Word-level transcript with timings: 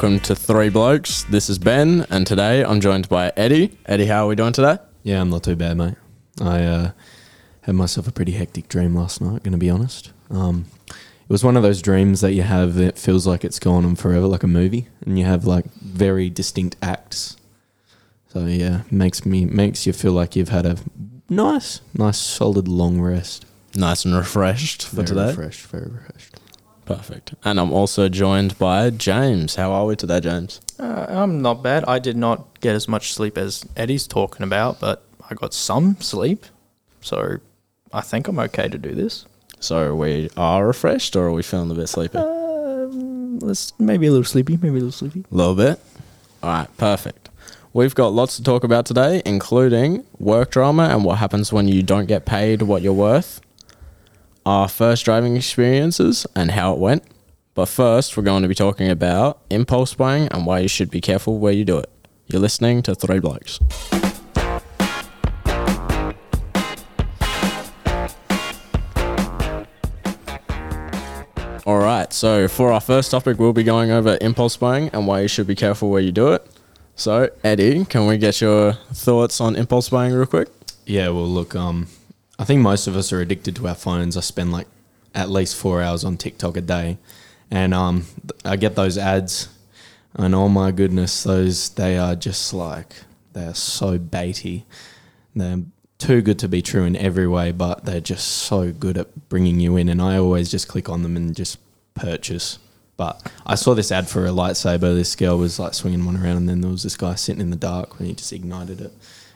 welcome 0.00 0.20
to 0.20 0.32
Three 0.32 0.68
Blokes. 0.68 1.24
This 1.24 1.50
is 1.50 1.58
Ben, 1.58 2.06
and 2.08 2.24
today 2.24 2.64
I'm 2.64 2.80
joined 2.80 3.08
by 3.08 3.32
Eddie. 3.36 3.76
Eddie, 3.84 4.06
how 4.06 4.26
are 4.26 4.28
we 4.28 4.36
doing 4.36 4.52
today? 4.52 4.78
Yeah, 5.02 5.20
I'm 5.20 5.28
not 5.28 5.42
too 5.42 5.56
bad, 5.56 5.76
mate. 5.76 5.96
I 6.40 6.62
uh, 6.62 6.90
had 7.62 7.74
myself 7.74 8.06
a 8.06 8.12
pretty 8.12 8.30
hectic 8.30 8.68
dream 8.68 8.94
last 8.94 9.20
night, 9.20 9.42
going 9.42 9.50
to 9.50 9.58
be 9.58 9.68
honest. 9.68 10.12
Um, 10.30 10.66
it 10.88 11.28
was 11.28 11.42
one 11.42 11.56
of 11.56 11.64
those 11.64 11.82
dreams 11.82 12.20
that 12.20 12.32
you 12.32 12.42
have 12.42 12.74
that 12.74 12.96
feels 12.96 13.26
like 13.26 13.44
it's 13.44 13.58
gone 13.58 13.84
on 13.84 13.96
forever, 13.96 14.28
like 14.28 14.44
a 14.44 14.46
movie, 14.46 14.86
and 15.04 15.18
you 15.18 15.24
have 15.24 15.46
like 15.46 15.64
very 15.72 16.30
distinct 16.30 16.76
acts. 16.80 17.36
So 18.28 18.46
yeah, 18.46 18.82
makes 18.92 19.26
me 19.26 19.46
makes 19.46 19.84
you 19.84 19.92
feel 19.92 20.12
like 20.12 20.36
you've 20.36 20.50
had 20.50 20.64
a 20.64 20.76
nice, 21.28 21.80
nice, 21.92 22.18
solid 22.18 22.68
long 22.68 23.00
rest. 23.00 23.46
Nice 23.74 24.04
and 24.04 24.14
refreshed 24.14 24.86
for 24.86 24.96
very 24.96 25.06
today. 25.08 25.26
refreshed, 25.26 25.66
very 25.66 25.90
refreshed. 25.90 26.37
Perfect. 26.88 27.34
And 27.44 27.60
I'm 27.60 27.70
also 27.70 28.08
joined 28.08 28.58
by 28.58 28.88
James. 28.88 29.56
How 29.56 29.72
are 29.72 29.84
we 29.84 29.94
today, 29.94 30.20
James? 30.20 30.62
Uh, 30.78 31.04
I'm 31.06 31.42
not 31.42 31.62
bad. 31.62 31.84
I 31.84 31.98
did 31.98 32.16
not 32.16 32.60
get 32.60 32.74
as 32.74 32.88
much 32.88 33.12
sleep 33.12 33.36
as 33.36 33.66
Eddie's 33.76 34.06
talking 34.06 34.42
about, 34.42 34.80
but 34.80 35.04
I 35.28 35.34
got 35.34 35.52
some 35.52 36.00
sleep. 36.00 36.46
So 37.02 37.40
I 37.92 38.00
think 38.00 38.26
I'm 38.26 38.38
okay 38.38 38.68
to 38.68 38.78
do 38.78 38.94
this. 38.94 39.26
So 39.60 39.94
we 39.94 40.30
are 40.34 40.66
refreshed, 40.66 41.14
or 41.14 41.26
are 41.26 41.32
we 41.32 41.42
feeling 41.42 41.70
a 41.70 41.74
bit 41.74 41.88
sleepy? 41.88 42.16
Um, 42.16 43.38
let's 43.40 43.78
maybe 43.78 44.06
a 44.06 44.10
little 44.10 44.24
sleepy, 44.24 44.56
maybe 44.56 44.68
a 44.68 44.72
little 44.72 44.90
sleepy. 44.90 45.26
A 45.30 45.34
little 45.34 45.54
bit. 45.54 45.78
All 46.42 46.50
right, 46.50 46.76
perfect. 46.78 47.28
We've 47.74 47.94
got 47.94 48.14
lots 48.14 48.36
to 48.36 48.42
talk 48.42 48.64
about 48.64 48.86
today, 48.86 49.20
including 49.26 50.04
work 50.18 50.52
drama 50.52 50.84
and 50.84 51.04
what 51.04 51.18
happens 51.18 51.52
when 51.52 51.68
you 51.68 51.82
don't 51.82 52.06
get 52.06 52.24
paid 52.24 52.62
what 52.62 52.80
you're 52.80 52.94
worth, 52.94 53.42
our 54.48 54.66
first 54.66 55.04
driving 55.04 55.36
experiences 55.36 56.26
and 56.34 56.52
how 56.52 56.72
it 56.72 56.78
went. 56.78 57.02
But 57.52 57.66
first, 57.66 58.16
we're 58.16 58.22
going 58.22 58.40
to 58.40 58.48
be 58.48 58.54
talking 58.54 58.88
about 58.88 59.42
impulse 59.50 59.92
buying 59.92 60.26
and 60.28 60.46
why 60.46 60.60
you 60.60 60.68
should 60.68 60.90
be 60.90 61.02
careful 61.02 61.38
where 61.38 61.52
you 61.52 61.66
do 61.66 61.76
it. 61.76 61.90
You're 62.28 62.40
listening 62.40 62.80
to 62.84 62.94
Three 62.94 63.18
Blokes. 63.18 63.60
All 71.66 71.80
right, 71.80 72.10
so 72.10 72.48
for 72.48 72.72
our 72.72 72.80
first 72.80 73.10
topic, 73.10 73.38
we'll 73.38 73.52
be 73.52 73.64
going 73.64 73.90
over 73.90 74.16
impulse 74.22 74.56
buying 74.56 74.88
and 74.94 75.06
why 75.06 75.20
you 75.20 75.28
should 75.28 75.46
be 75.46 75.54
careful 75.54 75.90
where 75.90 76.00
you 76.00 76.10
do 76.10 76.32
it. 76.32 76.46
So, 76.94 77.28
Eddie, 77.44 77.84
can 77.84 78.06
we 78.06 78.16
get 78.16 78.40
your 78.40 78.72
thoughts 78.94 79.42
on 79.42 79.56
impulse 79.56 79.90
buying 79.90 80.14
real 80.14 80.24
quick? 80.24 80.48
Yeah, 80.86 81.10
well, 81.10 81.28
look, 81.28 81.54
um, 81.54 81.88
I 82.38 82.44
think 82.44 82.62
most 82.62 82.86
of 82.86 82.96
us 82.96 83.12
are 83.12 83.20
addicted 83.20 83.56
to 83.56 83.68
our 83.68 83.74
phones. 83.74 84.16
I 84.16 84.20
spend 84.20 84.52
like 84.52 84.68
at 85.14 85.28
least 85.28 85.56
four 85.56 85.82
hours 85.82 86.04
on 86.04 86.16
TikTok 86.16 86.56
a 86.56 86.60
day, 86.60 86.98
and 87.50 87.74
um, 87.74 88.06
I 88.44 88.56
get 88.56 88.76
those 88.76 88.96
ads, 88.96 89.48
and 90.14 90.34
oh 90.34 90.48
my 90.48 90.70
goodness, 90.70 91.24
those 91.24 91.70
they 91.70 91.98
are 91.98 92.14
just 92.14 92.54
like 92.54 92.94
they 93.32 93.44
are 93.44 93.54
so 93.54 93.98
baity. 93.98 94.64
They're 95.34 95.62
too 95.98 96.22
good 96.22 96.38
to 96.38 96.48
be 96.48 96.62
true 96.62 96.84
in 96.84 96.96
every 96.96 97.26
way, 97.26 97.50
but 97.50 97.84
they're 97.84 98.00
just 98.00 98.26
so 98.26 98.72
good 98.72 98.96
at 98.96 99.28
bringing 99.28 99.58
you 99.58 99.76
in. 99.76 99.88
And 99.88 100.00
I 100.00 100.16
always 100.16 100.50
just 100.50 100.68
click 100.68 100.88
on 100.88 101.02
them 101.02 101.16
and 101.16 101.34
just 101.34 101.58
purchase. 101.94 102.58
But 102.96 103.30
I 103.46 103.54
saw 103.54 103.74
this 103.74 103.92
ad 103.92 104.08
for 104.08 104.26
a 104.26 104.30
lightsaber. 104.30 104.94
This 104.94 105.14
girl 105.14 105.38
was 105.38 105.58
like 105.58 105.74
swinging 105.74 106.04
one 106.04 106.16
around, 106.16 106.36
and 106.36 106.48
then 106.48 106.60
there 106.60 106.70
was 106.70 106.84
this 106.84 106.96
guy 106.96 107.14
sitting 107.16 107.40
in 107.40 107.50
the 107.50 107.56
dark, 107.56 107.98
and 107.98 108.08
he 108.08 108.14
just 108.14 108.32
ignited 108.32 108.80
it, 108.80 108.92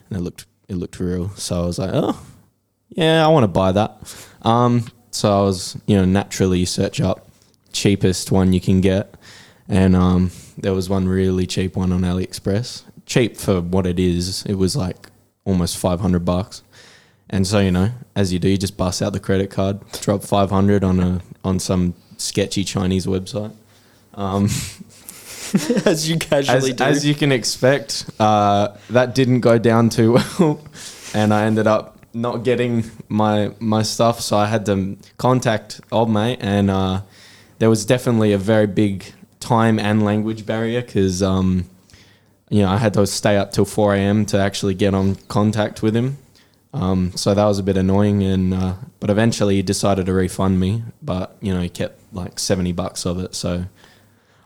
and 0.09 0.19
it 0.19 0.23
looked 0.23 0.47
it 0.69 0.77
looked 0.77 1.01
real. 1.01 1.31
So 1.31 1.63
I 1.63 1.67
was 1.67 1.79
like, 1.79 1.91
oh, 1.93 2.25
yeah, 2.97 3.25
I 3.25 3.29
want 3.29 3.45
to 3.45 3.49
buy 3.49 3.73
that. 3.73 4.27
Um, 4.43 4.87
so 5.11 5.31
I 5.31 5.43
was, 5.43 5.77
you 5.87 5.97
know, 5.97 6.05
naturally 6.05 6.65
search 6.65 7.01
up 7.01 7.29
cheapest 7.73 8.31
one 8.31 8.53
you 8.53 8.61
can 8.61 8.81
get, 8.81 9.15
and 9.69 9.97
um, 9.97 10.31
there 10.59 10.75
was 10.75 10.89
one 10.89 11.09
really 11.09 11.47
cheap 11.47 11.77
one 11.77 11.93
on 11.93 12.03
AliExpress. 12.03 12.85
Cheap 13.07 13.37
for 13.37 13.61
what 13.61 13.87
it 13.87 13.99
is. 13.99 14.45
It 14.47 14.55
was 14.55 14.77
like 14.77 15.09
almost 15.45 15.79
five 15.79 16.01
hundred 16.01 16.25
bucks. 16.25 16.63
And 17.31 17.47
so 17.47 17.61
you 17.61 17.71
know, 17.71 17.91
as 18.15 18.33
you 18.33 18.39
do, 18.39 18.49
you 18.49 18.59
just 18.59 18.77
bust 18.77 19.01
out 19.01 19.13
the 19.13 19.21
credit 19.21 19.51
card, 19.51 19.81
drop 20.01 20.23
five 20.23 20.51
hundred 20.51 20.85
on 20.85 21.01
a 21.01 21.21
on 21.45 21.59
some 21.59 21.95
sketchy 22.19 22.65
Chinese 22.65 23.07
website. 23.07 23.55
Um, 24.15 24.45
as 25.87 26.09
you 26.09 26.17
as, 26.17 26.21
casually 26.21 26.73
do. 26.73 26.85
as 26.85 27.05
you 27.05 27.15
can 27.15 27.33
expect, 27.33 28.11
uh, 28.21 28.77
that 28.91 29.15
didn't 29.15 29.41
go 29.41 29.59
down 29.59 29.89
too 29.89 30.13
well, 30.39 30.61
and 31.15 31.33
I 31.33 31.45
ended 31.45 31.67
up 31.67 31.92
not 32.15 32.45
getting 32.45 32.85
my 33.09 33.53
my 33.59 33.83
stuff. 33.83 34.21
So 34.21 34.37
I 34.37 34.47
had 34.47 34.67
to 34.67 34.97
contact 35.19 35.81
old 35.91 36.11
mate, 36.11 36.39
and 36.41 36.71
uh, 36.71 37.03
there 37.59 37.71
was 37.71 37.85
definitely 37.85 38.33
a 38.33 38.39
very 38.39 38.67
big 38.67 39.13
time 39.41 39.79
and 39.79 40.05
language 40.05 40.47
barrier 40.47 40.83
because 40.83 41.23
um, 41.23 41.69
you 42.49 42.63
know 42.63 42.69
I 42.69 42.79
had 42.79 42.95
to 42.95 43.07
stay 43.07 43.37
up 43.37 43.53
till 43.53 43.65
four 43.65 43.95
a.m. 43.95 44.27
to 44.27 44.39
actually 44.39 44.75
get 44.75 44.95
on 44.95 45.17
contact 45.29 45.83
with 45.83 45.97
him. 45.97 46.19
Um, 46.75 47.13
so 47.15 47.35
that 47.35 47.45
was 47.45 47.59
a 47.59 47.63
bit 47.63 47.77
annoying, 47.77 48.23
and 48.23 48.55
uh, 48.55 48.75
but 48.99 49.11
eventually 49.11 49.57
he 49.57 49.63
decided 49.63 50.07
to 50.07 50.13
refund 50.13 50.59
me. 50.59 50.85
But 51.03 51.37
you 51.41 51.53
know 51.53 51.61
he 51.61 51.69
kept 51.69 52.01
like 52.13 52.39
seventy 52.39 52.73
bucks 52.73 53.05
of 53.05 53.19
it, 53.19 53.35
so 53.35 53.67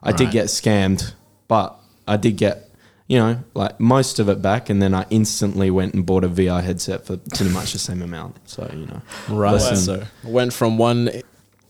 I 0.02 0.12
did 0.12 0.30
get 0.30 0.46
scammed. 0.46 1.12
But 1.48 1.78
I 2.08 2.16
did 2.16 2.36
get 2.36 2.65
you 3.08 3.18
know 3.18 3.38
like 3.54 3.78
most 3.80 4.18
of 4.18 4.28
it 4.28 4.40
back, 4.42 4.68
and 4.70 4.80
then 4.82 4.94
I 4.94 5.06
instantly 5.10 5.70
went 5.70 5.94
and 5.94 6.04
bought 6.04 6.24
a 6.24 6.28
VR 6.28 6.62
headset 6.62 7.06
for 7.06 7.16
pretty 7.16 7.50
much 7.52 7.72
the 7.72 7.78
same 7.78 8.02
amount. 8.02 8.36
So 8.48 8.68
you 8.72 8.86
know, 8.86 9.02
Right. 9.28 9.52
Listen. 9.52 9.76
So, 9.76 10.02
went 10.24 10.52
from 10.52 10.78
one 10.78 11.10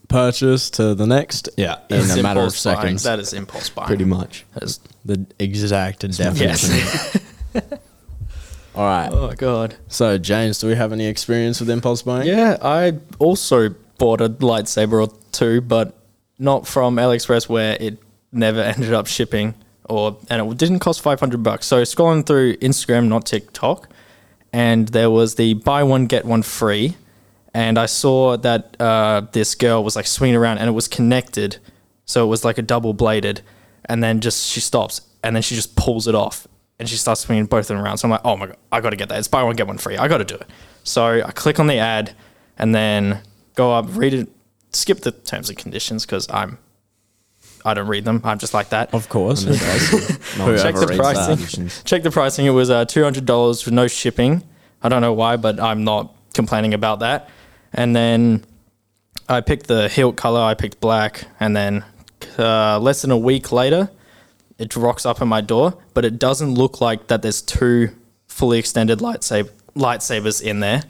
purchase 0.07 0.69
to 0.71 0.95
the 0.95 1.05
next 1.05 1.49
yeah, 1.57 1.79
in 1.89 1.97
It's 1.99 2.15
a 2.15 2.23
matter 2.23 2.39
of 2.39 2.45
impulse 2.47 2.63
buying. 2.63 2.77
seconds. 2.77 3.03
That 3.03 3.19
is 3.19 3.33
impulse 3.33 3.69
buying. 3.69 3.87
pretty 3.87 4.05
much. 4.05 4.45
That 4.53 4.63
is- 4.63 4.79
the 5.05 5.25
exact 5.39 6.01
definition. 6.01 6.75
yes. 6.75 7.17
All 8.75 8.83
right. 8.85 9.09
oh 9.11 9.31
god. 9.37 9.75
So, 9.87 10.17
James, 10.17 10.59
do 10.59 10.67
we 10.67 10.75
have 10.75 10.91
any 10.93 11.07
experience 11.07 11.59
with 11.59 11.69
impulse 11.69 12.01
buying? 12.03 12.27
Yeah, 12.27 12.57
I 12.61 12.93
also 13.19 13.69
bought 13.97 14.21
a 14.21 14.29
lightsaber 14.29 15.07
or 15.07 15.13
two, 15.31 15.61
but 15.61 15.95
not 16.37 16.67
from 16.67 16.97
AliExpress 16.97 17.49
where 17.49 17.75
it 17.79 17.97
never 18.31 18.61
ended 18.75 18.93
up 18.93 19.07
shipping 19.07 19.55
or 19.89 20.17
and 20.29 20.51
it 20.51 20.57
didn't 20.57 20.79
cost 20.79 21.01
500 21.01 21.43
bucks. 21.43 21.65
So 21.65 21.81
scrolling 21.83 22.25
through 22.25 22.57
Instagram, 22.57 23.07
not 23.07 23.25
TikTok, 23.25 23.89
and 24.53 24.87
there 24.89 25.09
was 25.09 25.35
the 25.35 25.53
buy 25.55 25.83
one 25.83 26.07
get 26.07 26.25
one 26.25 26.41
free 26.41 26.95
and 27.57 27.79
I 27.79 27.87
saw 27.87 28.37
that 28.37 28.79
uh, 28.79 29.21
this 29.31 29.55
girl 29.55 29.83
was 29.83 29.95
like 29.95 30.05
swinging 30.05 30.35
around 30.35 30.59
and 30.59 30.69
it 30.69 30.73
was 30.73 30.87
connected. 30.87 31.57
So 32.05 32.23
it 32.23 32.27
was 32.27 32.45
like 32.45 32.59
a 32.59 32.61
double 32.61 32.93
bladed 32.93 33.41
and 33.85 34.03
then 34.03 34.19
just 34.19 34.47
she 34.47 34.59
stops 34.59 35.01
and 35.23 35.35
then 35.35 35.41
she 35.41 35.55
just 35.55 35.75
pulls 35.75 36.07
it 36.07 36.13
off 36.13 36.47
and 36.77 36.87
she 36.87 36.95
starts 36.95 37.21
swinging 37.21 37.45
both 37.45 37.61
of 37.61 37.67
them 37.69 37.79
around. 37.79 37.97
So 37.97 38.05
I'm 38.05 38.11
like, 38.11 38.21
oh 38.23 38.37
my 38.37 38.45
god, 38.45 38.57
I 38.71 38.79
got 38.81 38.91
to 38.91 38.95
get 38.95 39.09
that. 39.09 39.17
It's 39.17 39.27
buy 39.27 39.41
one 39.41 39.55
get 39.55 39.65
one 39.65 39.79
free. 39.79 39.97
I 39.97 40.07
got 40.07 40.19
to 40.19 40.23
do 40.23 40.35
it. 40.35 40.47
So 40.83 41.03
I 41.03 41.31
click 41.31 41.59
on 41.59 41.65
the 41.65 41.79
ad 41.79 42.13
and 42.59 42.75
then 42.75 43.21
go 43.55 43.73
up, 43.73 43.87
read 43.89 44.13
it, 44.13 44.29
skip 44.71 44.99
the 44.99 45.11
terms 45.11 45.49
and 45.49 45.57
conditions 45.57 46.05
because 46.05 46.27
I'm 46.29 46.59
I 47.65 47.73
don't 47.73 47.87
read 47.87 48.05
them. 48.05 48.21
I'm 48.23 48.39
just 48.39 48.53
like 48.53 48.69
that. 48.69 48.93
Of 48.93 49.09
course. 49.09 49.43
No, 50.37 50.55
Check 50.55 50.75
the 50.75 50.93
pricing. 50.95 51.67
Check 51.83 52.03
the 52.03 52.11
pricing. 52.11 52.45
It 52.45 52.51
was 52.51 52.69
uh, 52.69 52.85
two 52.85 53.03
hundred 53.03 53.25
dollars 53.25 53.61
for 53.61 53.71
no 53.71 53.87
shipping. 53.87 54.43
I 54.83 54.89
don't 54.89 55.01
know 55.01 55.13
why, 55.13 55.35
but 55.37 55.59
I'm 55.59 55.83
not 55.83 56.15
complaining 56.33 56.73
about 56.73 56.99
that. 56.99 57.29
And 57.73 57.95
then 57.95 58.45
I 59.27 59.41
picked 59.41 59.67
the 59.67 59.89
hilt 59.89 60.15
color. 60.15 60.39
I 60.41 60.53
picked 60.53 60.79
black, 60.79 61.23
and 61.39 61.55
then 61.55 61.83
uh, 62.37 62.79
less 62.79 63.01
than 63.01 63.11
a 63.11 63.17
week 63.17 63.51
later, 63.51 63.89
it 64.59 64.75
rocks 64.75 65.05
up 65.05 65.21
at 65.21 65.27
my 65.27 65.41
door. 65.41 65.77
But 65.93 66.05
it 66.05 66.19
doesn't 66.19 66.53
look 66.53 66.79
like 66.81 67.07
that. 67.07 67.21
There's 67.23 67.41
two 67.41 67.89
fully 68.27 68.59
extended 68.59 68.99
lightsab- 68.99 69.49
lightsabers 69.75 70.41
in 70.41 70.59
there. 70.59 70.83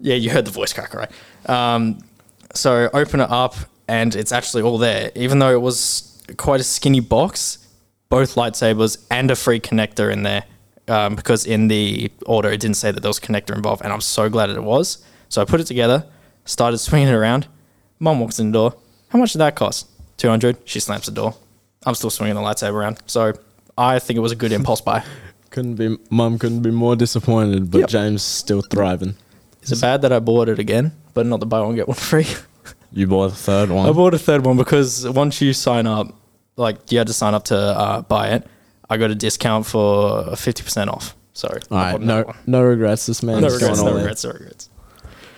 Yeah, 0.00 0.16
you 0.16 0.30
heard 0.30 0.44
the 0.44 0.50
voice 0.50 0.72
crack, 0.72 0.92
right? 0.94 1.10
Um, 1.46 2.00
so 2.54 2.90
open 2.92 3.20
it 3.20 3.30
up, 3.30 3.56
and 3.88 4.14
it's 4.14 4.32
actually 4.32 4.62
all 4.62 4.78
there. 4.78 5.10
Even 5.14 5.38
though 5.38 5.50
it 5.52 5.60
was 5.60 6.22
quite 6.36 6.60
a 6.60 6.64
skinny 6.64 7.00
box, 7.00 7.58
both 8.10 8.34
lightsabers 8.36 9.04
and 9.10 9.30
a 9.30 9.36
free 9.36 9.60
connector 9.60 10.12
in 10.12 10.22
there. 10.22 10.44
Um, 10.86 11.16
because 11.16 11.44
in 11.44 11.68
the 11.68 12.10
order 12.24 12.50
it 12.50 12.60
didn't 12.60 12.76
say 12.78 12.90
that 12.90 13.00
there 13.00 13.10
was 13.10 13.18
a 13.18 13.20
connector 13.20 13.54
involved, 13.54 13.82
and 13.82 13.92
I'm 13.92 14.00
so 14.00 14.30
glad 14.30 14.46
that 14.46 14.56
it 14.56 14.62
was. 14.62 15.04
So 15.28 15.42
I 15.42 15.44
put 15.44 15.60
it 15.60 15.66
together, 15.66 16.06
started 16.46 16.78
swinging 16.78 17.08
it 17.08 17.12
around. 17.14 17.46
Mom 17.98 18.20
walks 18.20 18.38
in 18.38 18.52
the 18.52 18.58
door. 18.58 18.74
How 19.10 19.18
much 19.18 19.32
did 19.32 19.38
that 19.40 19.54
cost? 19.54 19.86
Two 20.16 20.28
hundred. 20.30 20.56
She 20.64 20.80
slams 20.80 21.04
the 21.04 21.12
door. 21.12 21.34
I'm 21.84 21.94
still 21.94 22.08
swinging 22.10 22.36
the 22.36 22.40
lightsaber 22.40 22.72
around. 22.72 23.02
So 23.06 23.34
I 23.76 23.98
think 23.98 24.16
it 24.16 24.20
was 24.20 24.32
a 24.32 24.36
good 24.36 24.50
impulse 24.52 24.80
buy. 24.80 25.04
couldn't 25.50 25.74
be, 25.76 25.96
mom 26.10 26.38
couldn't 26.38 26.62
be 26.62 26.70
more 26.70 26.96
disappointed, 26.96 27.70
but 27.70 27.78
Yep. 27.80 27.88
James 27.90 28.22
still 28.22 28.62
thriving. 28.62 29.14
Is 29.62 29.72
it 29.72 29.80
bad 29.80 30.02
that 30.02 30.12
I 30.12 30.20
bought 30.20 30.48
it 30.48 30.58
again, 30.58 30.92
but 31.14 31.26
not 31.26 31.40
the 31.40 31.46
buy 31.46 31.60
one 31.60 31.74
get 31.74 31.86
one 31.88 31.96
free? 31.96 32.26
You 32.92 33.06
bought 33.06 33.28
the 33.28 33.36
third 33.36 33.70
one. 33.70 33.88
I 33.88 33.92
bought 33.92 34.14
a 34.14 34.18
third 34.18 34.44
one 34.44 34.56
because 34.56 35.08
once 35.08 35.40
you 35.40 35.52
sign 35.52 35.86
up, 35.86 36.14
like 36.56 36.90
you 36.90 36.98
had 36.98 37.06
to 37.06 37.12
sign 37.12 37.34
up 37.34 37.44
to 37.46 37.56
uh, 37.56 38.02
buy 38.02 38.28
it, 38.28 38.46
I 38.88 38.96
got 38.96 39.10
a 39.10 39.14
discount 39.14 39.66
for 39.66 40.34
fifty 40.36 40.62
percent 40.62 40.90
off. 40.90 41.14
So 41.32 41.48
All 41.70 41.76
right, 41.76 42.00
no, 42.00 42.32
no 42.46 42.62
regrets. 42.62 43.06
This 43.06 43.22
man. 43.22 43.42
no 43.42 43.48
regrets, 43.48 43.80
no 43.80 43.94
regrets, 43.94 44.24
no 44.24 44.32
regrets. 44.32 44.70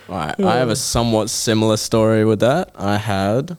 All 0.09 0.15
right, 0.15 0.39
I 0.39 0.55
have 0.57 0.69
a 0.69 0.75
somewhat 0.75 1.29
similar 1.29 1.77
story 1.77 2.25
with 2.25 2.39
that. 2.39 2.71
I 2.75 2.97
had 2.97 3.57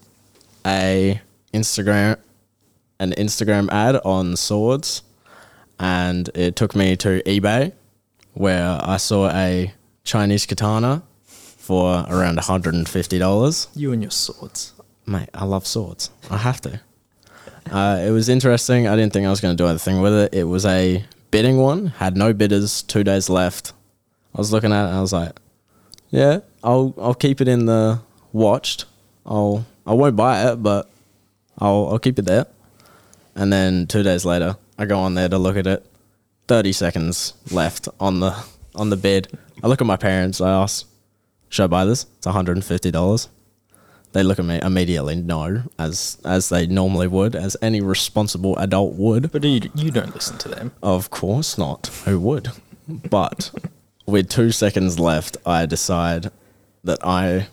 a 0.66 1.20
Instagram 1.54 2.18
an 3.02 3.10
Instagram 3.12 3.68
ad 3.70 3.96
on 4.04 4.36
swords, 4.36 5.02
and 5.78 6.30
it 6.34 6.54
took 6.54 6.76
me 6.76 6.96
to 6.96 7.20
eBay, 7.24 7.72
where 8.32 8.78
I 8.80 8.96
saw 8.96 9.28
a 9.28 9.74
Chinese 10.04 10.46
katana 10.46 11.02
for 11.62 12.04
around 12.08 12.40
hundred 12.40 12.74
and 12.74 12.88
fifty 12.88 13.18
dollars. 13.18 13.68
You 13.74 13.92
and 13.92 14.02
your 14.02 14.10
swords. 14.10 14.72
Mate, 15.06 15.28
I 15.32 15.44
love 15.44 15.64
swords. 15.66 16.10
I 16.28 16.38
have 16.38 16.60
to. 16.62 16.80
Uh, 17.70 18.02
it 18.04 18.10
was 18.10 18.28
interesting. 18.28 18.88
I 18.88 18.96
didn't 18.96 19.12
think 19.12 19.26
I 19.26 19.30
was 19.30 19.40
going 19.40 19.56
to 19.56 19.62
do 19.62 19.68
anything 19.68 20.00
with 20.00 20.12
it. 20.12 20.34
It 20.34 20.44
was 20.44 20.66
a 20.66 21.04
bidding 21.30 21.58
one. 21.58 21.86
Had 21.86 22.16
no 22.16 22.32
bidders. 22.32 22.82
Two 22.82 23.04
days 23.04 23.30
left. 23.30 23.72
I 24.34 24.38
was 24.38 24.52
looking 24.52 24.72
at 24.72 24.84
it. 24.86 24.88
and 24.88 24.96
I 24.98 25.00
was 25.00 25.12
like, 25.12 25.38
"Yeah, 26.10 26.40
I'll 26.64 26.94
I'll 26.98 27.14
keep 27.14 27.40
it 27.40 27.46
in 27.46 27.66
the 27.66 28.00
watched. 28.32 28.86
I'll 29.24 29.64
I 29.86 29.92
won't 29.94 30.16
buy 30.16 30.50
it, 30.50 30.56
but 30.62 30.90
I'll 31.58 31.88
I'll 31.92 31.98
keep 32.00 32.18
it 32.18 32.24
there." 32.24 32.46
And 33.36 33.52
then 33.52 33.86
two 33.86 34.02
days 34.02 34.24
later, 34.24 34.56
I 34.78 34.84
go 34.84 34.98
on 34.98 35.14
there 35.14 35.28
to 35.28 35.38
look 35.38 35.56
at 35.56 35.66
it. 35.68 35.86
Thirty 36.48 36.72
seconds 36.72 37.34
left 37.52 37.88
on 38.00 38.18
the 38.18 38.34
on 38.74 38.90
the 38.90 38.96
bid. 38.96 39.28
I 39.62 39.68
look 39.68 39.80
at 39.80 39.86
my 39.86 39.96
parents. 39.96 40.40
I 40.40 40.50
ask, 40.50 40.86
"Should 41.52 41.64
I 41.64 41.66
buy 41.66 41.84
this? 41.84 42.06
It's 42.16 42.26
one 42.26 42.34
hundred 42.34 42.56
and 42.56 42.64
fifty 42.64 42.90
dollars." 42.90 43.28
They 44.12 44.22
look 44.22 44.38
at 44.38 44.44
me 44.46 44.58
immediately, 44.62 45.16
no, 45.16 45.64
as 45.78 46.16
as 46.24 46.48
they 46.48 46.66
normally 46.66 47.08
would, 47.08 47.34
as 47.36 47.58
any 47.60 47.82
responsible 47.82 48.56
adult 48.56 48.94
would. 48.94 49.30
But 49.30 49.44
you, 49.44 49.70
you 49.74 49.90
don't 49.90 50.14
listen 50.14 50.38
to 50.38 50.48
them. 50.48 50.72
Of 50.82 51.10
course 51.10 51.58
not. 51.58 51.88
Who 52.06 52.18
would? 52.20 52.52
But 52.88 53.50
with 54.06 54.30
two 54.30 54.50
seconds 54.50 54.98
left, 54.98 55.36
I 55.44 55.66
decide 55.66 56.30
that 56.84 56.98
I 57.04 57.48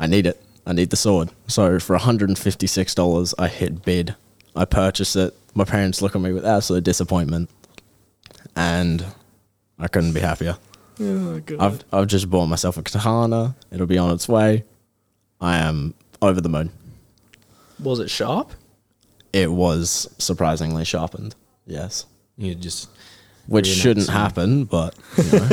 I 0.00 0.08
need 0.08 0.26
it. 0.26 0.42
I 0.66 0.72
need 0.72 0.90
the 0.90 0.96
sword. 0.96 1.30
So 1.46 1.78
for 1.78 1.96
$156, 1.96 3.34
I 3.38 3.48
hit 3.48 3.84
bid. 3.84 4.16
I 4.54 4.64
purchase 4.64 5.16
it. 5.16 5.34
My 5.54 5.64
parents 5.64 6.02
look 6.02 6.14
at 6.14 6.20
me 6.20 6.32
with 6.32 6.44
absolute 6.44 6.84
disappointment. 6.84 7.48
And 8.54 9.04
I 9.78 9.88
couldn't 9.88 10.12
be 10.12 10.20
happier. 10.20 10.58
Oh, 11.00 11.40
God. 11.40 11.60
I've 11.60 11.84
I've 11.92 12.06
just 12.08 12.28
bought 12.30 12.46
myself 12.46 12.76
a 12.76 12.82
katana. 12.82 13.54
It'll 13.70 13.86
be 13.86 13.98
on 13.98 14.12
its 14.14 14.28
way. 14.28 14.64
I 15.40 15.58
am 15.58 15.94
over 16.20 16.40
the 16.40 16.48
moon. 16.48 16.70
Was 17.80 18.00
it 18.00 18.10
sharp? 18.10 18.50
It 19.32 19.52
was 19.52 20.08
surprisingly 20.18 20.84
sharpened. 20.84 21.34
Yes. 21.66 22.06
You 22.36 22.54
just 22.54 22.88
Which 23.46 23.66
shouldn't 23.66 24.06
some- 24.06 24.14
happen, 24.14 24.64
but 24.64 24.94
you 25.16 25.24
know. 25.32 25.48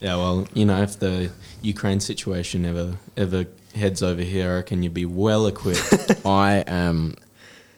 yeah. 0.00 0.16
Well, 0.16 0.48
you 0.52 0.64
know, 0.66 0.82
if 0.82 0.98
the 0.98 1.30
Ukraine 1.62 2.00
situation 2.00 2.64
ever 2.66 2.96
ever 3.16 3.46
heads 3.74 4.02
over 4.02 4.22
here, 4.22 4.50
I 4.50 4.54
reckon 4.56 4.82
you'd 4.82 4.92
be 4.94 5.06
well 5.06 5.46
equipped. 5.46 6.20
I 6.26 6.64
am 6.66 7.14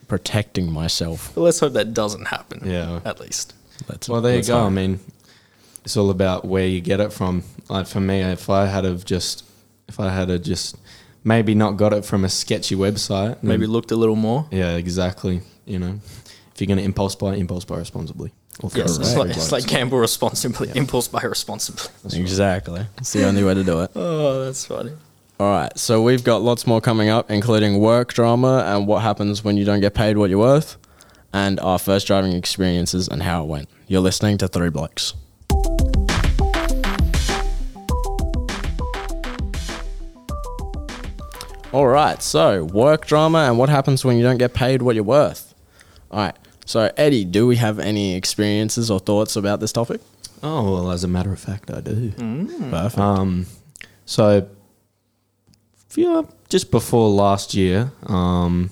protecting 0.09 0.73
myself. 0.73 1.33
But 1.35 1.43
let's 1.43 1.61
hope 1.61 1.75
that 1.75 1.95
doesn't 1.95 2.27
happen. 2.27 2.63
Yeah. 2.69 3.01
At 3.05 3.21
least. 3.21 3.55
Let's, 3.89 4.09
well, 4.09 4.21
there 4.23 4.33
you 4.33 4.37
let's 4.39 4.49
go. 4.49 4.65
I 4.65 4.71
mean, 4.71 5.01
it's 5.87 5.97
all 5.97 6.11
about 6.11 6.45
where 6.45 6.67
you 6.67 6.81
get 6.81 6.99
it 7.01 7.13
from. 7.13 7.45
Like 7.69 7.87
for 7.87 8.01
me, 8.01 8.21
if 8.21 8.51
I 8.51 8.67
had 8.67 8.85
have 8.85 9.05
just, 9.05 9.45
if 9.89 10.01
I 10.01 10.11
had 10.11 10.29
have 10.31 10.43
just 10.43 10.77
maybe 11.23 11.55
not 11.55 11.77
got 11.77 11.93
it 11.93 12.05
from 12.05 12.25
a 12.25 12.29
sketchy 12.29 12.75
website, 12.75 13.41
Maybe 13.43 13.63
then- 13.63 13.71
looked 13.71 13.93
a 13.93 13.97
little 13.97 14.17
more. 14.17 14.47
yeah, 14.51 14.75
exactly. 14.77 15.43
You 15.65 15.79
know, 15.79 16.01
if 16.53 16.61
you're 16.61 16.67
going 16.67 16.79
to 16.79 16.85
impulse 16.85 17.15
buy, 17.15 17.37
impulse 17.37 17.65
buy 17.65 17.79
responsibly. 17.79 18.33
Or 18.63 18.71
Yes, 18.75 18.99
it's 18.99 19.15
Correct. 19.15 19.29
like, 19.29 19.37
it's 19.37 19.53
like 19.53 19.67
gamble 19.69 19.99
responsibly, 19.99 20.71
impulse 20.75 21.07
buy 21.09 21.23
responsibly. 21.23 21.89
exactly. 22.21 22.85
It's 22.99 23.13
the 23.13 23.25
only 23.25 23.45
way 23.45 23.55
to 23.55 23.63
do 23.63 23.81
it. 23.83 23.91
Oh, 23.97 24.45
that's 24.45 24.65
funny. 24.65 24.91
All 25.39 25.51
right, 25.53 25.79
so 25.79 26.03
we've 26.03 26.25
got 26.25 26.43
lots 26.43 26.67
more 26.67 26.81
coming 26.81 27.11
up, 27.11 27.31
including 27.31 27.79
work 27.79 28.13
drama 28.13 28.65
and 28.67 28.87
what 28.89 29.03
happens 29.03 29.45
when 29.45 29.57
you 29.57 29.65
don't 29.65 29.81
get 29.81 29.95
paid 29.95 30.17
what 30.17 30.31
you're 30.31 30.39
worth, 30.39 30.79
and 31.33 31.61
our 31.61 31.79
first 31.79 32.07
driving 32.09 32.33
experiences 32.33 33.07
and 33.07 33.23
how 33.23 33.45
it 33.45 33.47
went. 33.47 33.69
You're 33.87 34.01
listening 34.01 34.39
to 34.39 34.49
Three 34.49 34.71
Blokes. 34.71 35.13
All 41.77 41.89
right, 41.89 42.23
so 42.23 42.65
work 42.65 43.05
drama 43.05 43.41
and 43.41 43.59
what 43.59 43.69
happens 43.69 44.03
when 44.03 44.17
you 44.17 44.23
don't 44.23 44.39
get 44.39 44.55
paid 44.55 44.81
what 44.81 44.95
you're 44.95 45.05
worth. 45.05 45.55
All 46.11 46.21
right, 46.21 46.35
so 46.65 46.91
Eddie, 46.97 47.27
do 47.27 47.47
we 47.47 47.57
have 47.57 47.79
any 47.79 48.15
experiences 48.15 48.91
or 48.91 48.99
thoughts 48.99 49.37
about 49.37 49.61
this 49.61 49.73
topic? 49.73 50.01
Oh 50.43 50.73
well, 50.73 50.91
as 50.91 51.05
a 51.05 51.09
matter 51.09 51.35
of 51.35 51.39
fact, 51.39 51.71
I 51.71 51.83
do. 51.83 52.13
Perfect. 52.71 52.99
Um, 52.99 53.45
so, 54.07 54.49
yeah, 55.95 56.23
just 56.49 56.71
before 56.71 57.11
last 57.11 57.53
year, 57.53 57.93
um, 58.07 58.71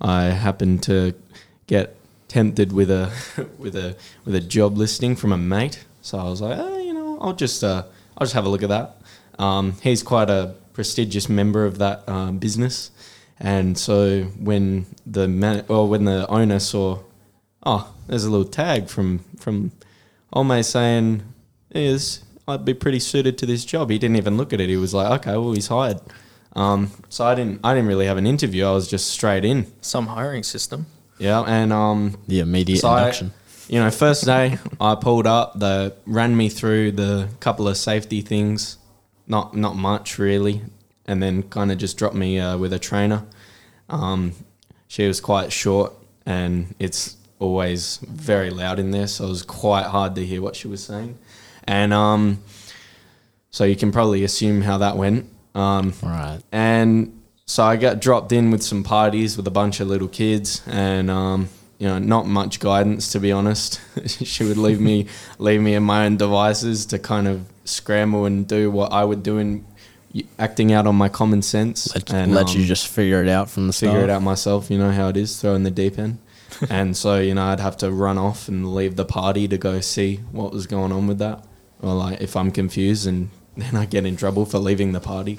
I 0.00 0.24
happened 0.24 0.82
to 0.82 1.14
get 1.68 1.94
tempted 2.26 2.72
with 2.72 2.90
a 2.90 3.12
with 3.56 3.76
a 3.76 3.94
with 4.24 4.34
a 4.34 4.40
job 4.40 4.76
listing 4.76 5.14
from 5.14 5.30
a 5.30 5.38
mate. 5.38 5.84
So 6.02 6.18
I 6.18 6.24
was 6.24 6.40
like, 6.40 6.58
oh, 6.58 6.78
you 6.78 6.92
know, 6.92 7.20
I'll 7.20 7.34
just 7.34 7.62
uh, 7.62 7.84
I'll 8.18 8.24
just 8.24 8.34
have 8.34 8.46
a 8.46 8.48
look 8.48 8.64
at 8.64 8.70
that. 8.70 8.96
Um, 9.38 9.74
he's 9.80 10.02
quite 10.02 10.28
a 10.28 10.54
prestigious 10.76 11.28
member 11.28 11.64
of 11.64 11.78
that 11.78 12.06
um, 12.08 12.38
business, 12.38 12.90
and 13.40 13.76
so 13.76 14.24
when 14.38 14.86
the 15.06 15.26
man, 15.26 15.64
or 15.68 15.88
when 15.88 16.04
the 16.04 16.26
owner 16.28 16.60
saw, 16.60 16.98
oh, 17.64 17.92
there's 18.06 18.24
a 18.24 18.30
little 18.30 18.46
tag 18.62 18.88
from 18.88 19.20
from 19.38 19.72
Ome 20.32 20.62
saying, 20.62 21.22
is 21.70 22.22
I'd 22.46 22.64
be 22.64 22.74
pretty 22.74 23.00
suited 23.00 23.38
to 23.38 23.46
this 23.46 23.64
job. 23.64 23.90
He 23.90 23.98
didn't 23.98 24.16
even 24.16 24.36
look 24.36 24.52
at 24.52 24.60
it. 24.60 24.68
He 24.68 24.76
was 24.76 24.92
like, 24.94 25.10
okay, 25.20 25.32
well, 25.32 25.52
he's 25.52 25.68
hired. 25.68 26.00
Um, 26.54 26.90
so 27.08 27.24
I 27.26 27.34
didn't, 27.34 27.60
I 27.64 27.74
didn't 27.74 27.88
really 27.88 28.06
have 28.06 28.18
an 28.18 28.26
interview. 28.26 28.64
I 28.66 28.72
was 28.72 28.88
just 28.88 29.08
straight 29.08 29.44
in. 29.44 29.66
Some 29.80 30.06
hiring 30.06 30.42
system. 30.42 30.86
Yeah, 31.18 31.40
and 31.42 31.72
um, 31.72 32.18
the 32.28 32.40
immediate 32.40 32.80
so 32.80 32.88
I- 32.88 32.98
induction. 33.00 33.32
you 33.68 33.78
know, 33.80 33.90
first 33.90 34.24
day 34.24 34.58
I 34.80 34.94
pulled 34.94 35.26
up. 35.26 35.58
They 35.58 35.92
ran 36.06 36.36
me 36.36 36.48
through 36.48 36.92
the 36.92 37.28
couple 37.40 37.66
of 37.68 37.76
safety 37.76 38.20
things, 38.22 38.78
not 39.26 39.56
not 39.56 39.76
much 39.76 40.18
really, 40.18 40.62
and 41.06 41.22
then 41.22 41.42
kind 41.44 41.70
of 41.72 41.78
just 41.78 41.96
dropped 41.96 42.14
me 42.16 42.38
uh, 42.40 42.56
with 42.58 42.72
a 42.72 42.78
trainer. 42.78 43.24
Um, 43.88 44.32
she 44.88 45.06
was 45.06 45.20
quite 45.20 45.52
short, 45.52 45.92
and 46.24 46.74
it's 46.78 47.16
always 47.38 47.98
very 48.08 48.50
loud 48.50 48.78
in 48.78 48.90
there, 48.90 49.06
so 49.06 49.24
it 49.26 49.28
was 49.28 49.42
quite 49.42 49.86
hard 49.86 50.14
to 50.14 50.24
hear 50.24 50.40
what 50.40 50.56
she 50.56 50.68
was 50.68 50.82
saying. 50.82 51.18
And 51.64 51.92
um, 51.92 52.42
so 53.50 53.64
you 53.64 53.76
can 53.76 53.92
probably 53.92 54.24
assume 54.24 54.62
how 54.62 54.78
that 54.78 54.96
went. 54.96 55.28
Um, 55.54 55.92
Right. 56.02 56.40
and 56.52 57.12
so 57.46 57.62
I 57.64 57.76
got 57.76 58.00
dropped 58.00 58.32
in 58.32 58.50
with 58.50 58.62
some 58.62 58.82
parties 58.82 59.36
with 59.36 59.46
a 59.46 59.50
bunch 59.50 59.80
of 59.80 59.88
little 59.88 60.08
kids, 60.08 60.62
and 60.66 61.10
um, 61.10 61.48
you 61.78 61.86
know, 61.86 61.98
not 61.98 62.26
much 62.26 62.58
guidance 62.60 63.12
to 63.12 63.20
be 63.20 63.32
honest. 63.32 63.80
she 64.06 64.44
would 64.44 64.56
leave 64.58 64.80
me 64.80 65.06
leave 65.38 65.60
me 65.60 65.74
in 65.74 65.82
my 65.82 66.06
own 66.06 66.16
devices 66.16 66.86
to 66.86 66.98
kind 66.98 67.28
of 67.28 67.46
scramble 67.66 68.24
and 68.24 68.46
do 68.46 68.70
what 68.70 68.92
I 68.92 69.04
would 69.04 69.22
do 69.22 69.38
in 69.38 69.66
acting 70.38 70.72
out 70.72 70.86
on 70.86 70.96
my 70.96 71.08
common 71.08 71.42
sense 71.42 71.94
Let, 71.94 72.12
and 72.12 72.32
let 72.32 72.48
um, 72.48 72.56
you 72.56 72.64
just 72.64 72.88
figure 72.88 73.22
it 73.22 73.28
out 73.28 73.50
from 73.50 73.66
the 73.66 73.72
figure 73.72 73.96
start. 73.96 74.04
it 74.04 74.10
out 74.10 74.22
myself. 74.22 74.70
You 74.70 74.78
know 74.78 74.90
how 74.90 75.08
it 75.08 75.16
is, 75.16 75.40
throw 75.40 75.54
in 75.54 75.62
the 75.62 75.70
deep 75.70 75.98
end. 75.98 76.18
and 76.70 76.96
so 76.96 77.18
you 77.18 77.34
know, 77.34 77.44
I'd 77.44 77.60
have 77.60 77.76
to 77.78 77.90
run 77.90 78.18
off 78.18 78.48
and 78.48 78.74
leave 78.74 78.96
the 78.96 79.04
party 79.04 79.48
to 79.48 79.58
go 79.58 79.80
see 79.80 80.16
what 80.32 80.52
was 80.52 80.66
going 80.66 80.92
on 80.92 81.06
with 81.06 81.18
that, 81.18 81.44
or 81.82 81.94
like 81.94 82.20
if 82.20 82.36
I'm 82.36 82.50
confused, 82.50 83.06
and 83.06 83.30
then 83.56 83.76
I 83.76 83.86
get 83.86 84.06
in 84.06 84.16
trouble 84.16 84.46
for 84.46 84.58
leaving 84.58 84.92
the 84.92 85.00
party. 85.00 85.38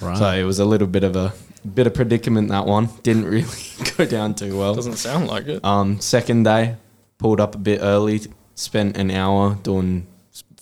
Right. 0.00 0.16
So 0.16 0.30
it 0.30 0.44
was 0.44 0.58
a 0.58 0.64
little 0.64 0.86
bit 0.86 1.04
of 1.04 1.16
a 1.16 1.32
bit 1.66 1.86
of 1.86 1.94
predicament 1.94 2.48
that 2.48 2.66
one. 2.66 2.88
Didn't 3.02 3.24
really 3.24 3.48
go 3.96 4.04
down 4.04 4.34
too 4.34 4.58
well. 4.58 4.74
Doesn't 4.74 4.96
sound 4.96 5.28
like 5.28 5.46
it. 5.46 5.64
Um, 5.64 6.00
second 6.00 6.44
day, 6.44 6.76
pulled 7.18 7.40
up 7.40 7.54
a 7.54 7.58
bit 7.58 7.80
early, 7.82 8.20
spent 8.54 8.96
an 8.96 9.10
hour 9.10 9.56
doing 9.62 10.06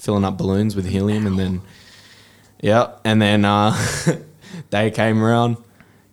filling 0.00 0.25
up 0.25 0.37
balloons 0.37 0.75
with 0.75 0.87
helium, 0.87 1.26
and 1.26 1.38
then 1.38 1.61
yeah, 2.61 2.92
and 3.04 3.21
then 3.21 3.45
uh, 3.45 3.76
day 4.71 4.90
came 4.90 5.23
around. 5.23 5.57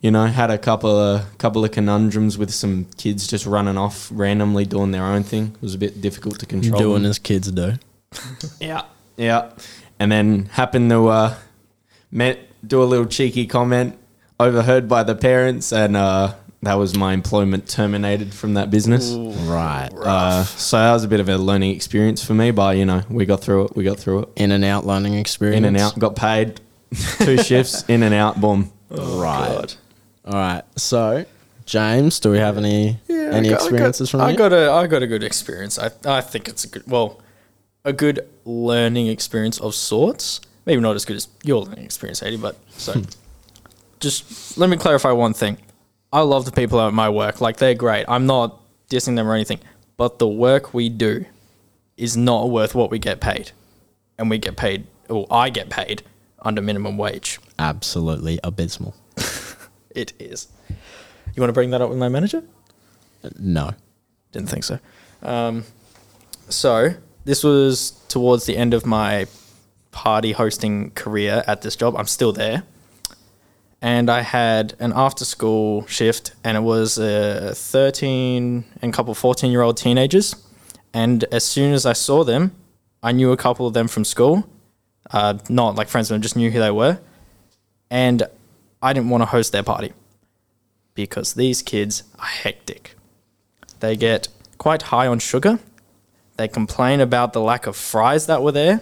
You 0.01 0.11
know, 0.11 0.25
had 0.25 0.51
a 0.51 0.57
couple 0.57 0.95
of 0.97 1.37
couple 1.37 1.65
of 1.65 1.71
conundrums 1.71 2.37
with 2.37 2.53
some 2.53 2.85
kids 2.97 3.27
just 3.27 3.45
running 3.45 3.77
off 3.77 4.09
randomly 4.13 4.65
doing 4.65 4.91
their 4.91 5.03
own 5.03 5.23
thing. 5.23 5.53
It 5.55 5.61
was 5.61 5.73
a 5.73 5.77
bit 5.77 6.01
difficult 6.01 6.39
to 6.39 6.45
control. 6.45 6.79
Doing 6.79 7.03
them. 7.03 7.09
as 7.09 7.19
kids 7.19 7.51
do. 7.51 7.73
Yeah, 8.59 8.83
yeah, 9.17 9.51
and 9.99 10.11
then 10.11 10.45
happened 10.45 10.89
to 10.91 11.07
uh, 11.07 11.35
met 12.11 12.39
do 12.65 12.81
a 12.81 12.85
little 12.85 13.05
cheeky 13.05 13.45
comment, 13.47 13.97
overheard 14.39 14.87
by 14.87 15.03
the 15.03 15.15
parents, 15.15 15.73
and 15.73 15.97
uh, 15.97 16.33
that 16.63 16.73
was 16.75 16.95
my 16.97 17.13
employment 17.13 17.67
terminated 17.69 18.33
from 18.33 18.55
that 18.55 18.71
business. 18.71 19.13
Right. 19.13 19.89
Uh, 19.93 20.43
so 20.43 20.77
that 20.77 20.91
was 20.93 21.03
a 21.03 21.07
bit 21.07 21.19
of 21.19 21.29
a 21.29 21.37
learning 21.37 21.75
experience 21.75 22.23
for 22.23 22.33
me, 22.33 22.51
but 22.51 22.77
you 22.77 22.85
know, 22.85 23.03
we 23.09 23.25
got 23.25 23.41
through 23.41 23.65
it. 23.65 23.75
We 23.75 23.83
got 23.83 23.99
through 23.99 24.23
it. 24.23 24.29
In 24.35 24.51
and 24.51 24.65
out 24.65 24.85
learning 24.85 25.13
experience. 25.13 25.57
In 25.57 25.65
and 25.65 25.77
out, 25.77 25.97
got 25.99 26.15
paid. 26.15 26.59
Two 27.19 27.37
shifts, 27.37 27.83
in 27.87 28.01
and 28.01 28.13
out, 28.13 28.39
boom. 28.41 28.71
right. 28.89 29.77
All 30.25 30.33
right. 30.33 30.63
So, 30.77 31.25
James, 31.65 32.19
do 32.19 32.31
we 32.31 32.37
have 32.39 32.57
any 32.57 32.97
any 33.09 33.49
got- 33.49 33.61
experiences 33.61 34.09
I 34.09 34.17
got, 34.17 34.19
from 34.19 34.21
I 34.21 34.31
you? 34.31 34.37
got 34.37 34.53
a 34.53 34.71
I 34.71 34.87
got 34.87 35.03
a 35.03 35.07
good 35.07 35.23
experience. 35.23 35.77
I 35.77 35.91
I 36.05 36.21
think 36.21 36.47
it's 36.47 36.63
a 36.63 36.69
good 36.69 36.83
well, 36.87 37.21
a 37.85 37.93
good 37.93 38.27
learning 38.45 39.07
experience 39.07 39.59
of 39.59 39.75
sorts. 39.75 40.41
Maybe 40.65 40.81
not 40.81 40.95
as 40.95 41.05
good 41.05 41.17
as 41.17 41.27
your 41.43 41.61
learning 41.63 41.85
experience, 41.85 42.23
Eddie, 42.23 42.37
but 42.37 42.57
so 42.71 43.01
just 43.99 44.57
let 44.57 44.69
me 44.69 44.77
clarify 44.77 45.11
one 45.11 45.33
thing. 45.33 45.57
I 46.11 46.21
love 46.21 46.45
the 46.45 46.51
people 46.51 46.79
at 46.81 46.93
my 46.93 47.09
work. 47.09 47.41
Like 47.41 47.57
they're 47.57 47.75
great. 47.75 48.05
I'm 48.07 48.25
not 48.25 48.61
dissing 48.89 49.15
them 49.15 49.27
or 49.27 49.33
anything, 49.33 49.59
but 49.97 50.19
the 50.19 50.27
work 50.27 50.73
we 50.73 50.89
do 50.89 51.25
is 51.97 52.15
not 52.15 52.49
worth 52.49 52.75
what 52.75 52.91
we 52.91 52.99
get 52.99 53.19
paid, 53.19 53.51
and 54.17 54.29
we 54.29 54.37
get 54.37 54.55
paid. 54.55 54.87
Or 55.09 55.25
I 55.31 55.49
get 55.49 55.69
paid 55.69 56.03
under 56.41 56.61
minimum 56.61 56.97
wage. 56.97 57.39
Absolutely 57.57 58.39
abysmal. 58.43 58.93
It 59.97 60.13
is. 60.19 60.47
You 60.69 61.41
want 61.41 61.49
to 61.49 61.53
bring 61.53 61.71
that 61.71 61.81
up 61.81 61.89
with 61.89 61.97
my 61.97 62.07
manager? 62.07 62.43
No. 63.39 63.71
Didn't 64.31 64.49
think 64.49 64.63
so. 64.63 64.79
Um, 65.23 65.63
so 66.49 66.93
this 67.25 67.43
was 67.43 67.91
towards 68.07 68.45
the 68.45 68.55
end 68.55 68.75
of 68.75 68.85
my 68.85 69.25
party 69.91 70.33
hosting 70.33 70.91
career 70.91 71.43
at 71.47 71.63
this 71.63 71.75
job. 71.75 71.95
I'm 71.97 72.05
still 72.05 72.31
there, 72.31 72.61
and 73.81 74.09
I 74.09 74.21
had 74.21 74.75
an 74.79 74.93
after 74.95 75.25
school 75.25 75.85
shift, 75.87 76.33
and 76.43 76.57
it 76.57 76.61
was 76.61 76.97
uh, 76.97 77.53
13 77.55 78.65
and 78.81 78.93
a 78.93 78.95
couple 78.95 79.13
14 79.13 79.51
year 79.51 79.61
old 79.61 79.77
teenagers. 79.77 80.35
And 80.93 81.23
as 81.25 81.43
soon 81.43 81.73
as 81.73 81.85
I 81.85 81.93
saw 81.93 82.23
them, 82.23 82.55
I 83.03 83.11
knew 83.11 83.31
a 83.31 83.37
couple 83.37 83.67
of 83.67 83.73
them 83.73 83.87
from 83.87 84.03
school. 84.03 84.49
Uh, 85.11 85.37
not 85.47 85.75
like 85.75 85.87
friends, 85.87 86.09
but 86.09 86.19
just 86.21 86.35
knew 86.35 86.49
who 86.49 86.59
they 86.59 86.71
were. 86.71 86.99
And 87.89 88.23
I 88.81 88.93
didn't 88.93 89.09
want 89.09 89.21
to 89.21 89.25
host 89.25 89.51
their 89.51 89.63
party 89.63 89.93
because 90.93 91.35
these 91.35 91.61
kids 91.61 92.03
are 92.17 92.25
hectic. 92.25 92.95
They 93.79 93.95
get 93.95 94.27
quite 94.57 94.83
high 94.83 95.07
on 95.07 95.19
sugar. 95.19 95.59
They 96.37 96.47
complain 96.47 96.99
about 96.99 97.33
the 97.33 97.41
lack 97.41 97.67
of 97.67 97.75
fries 97.75 98.25
that 98.25 98.41
were 98.41 98.51
there, 98.51 98.81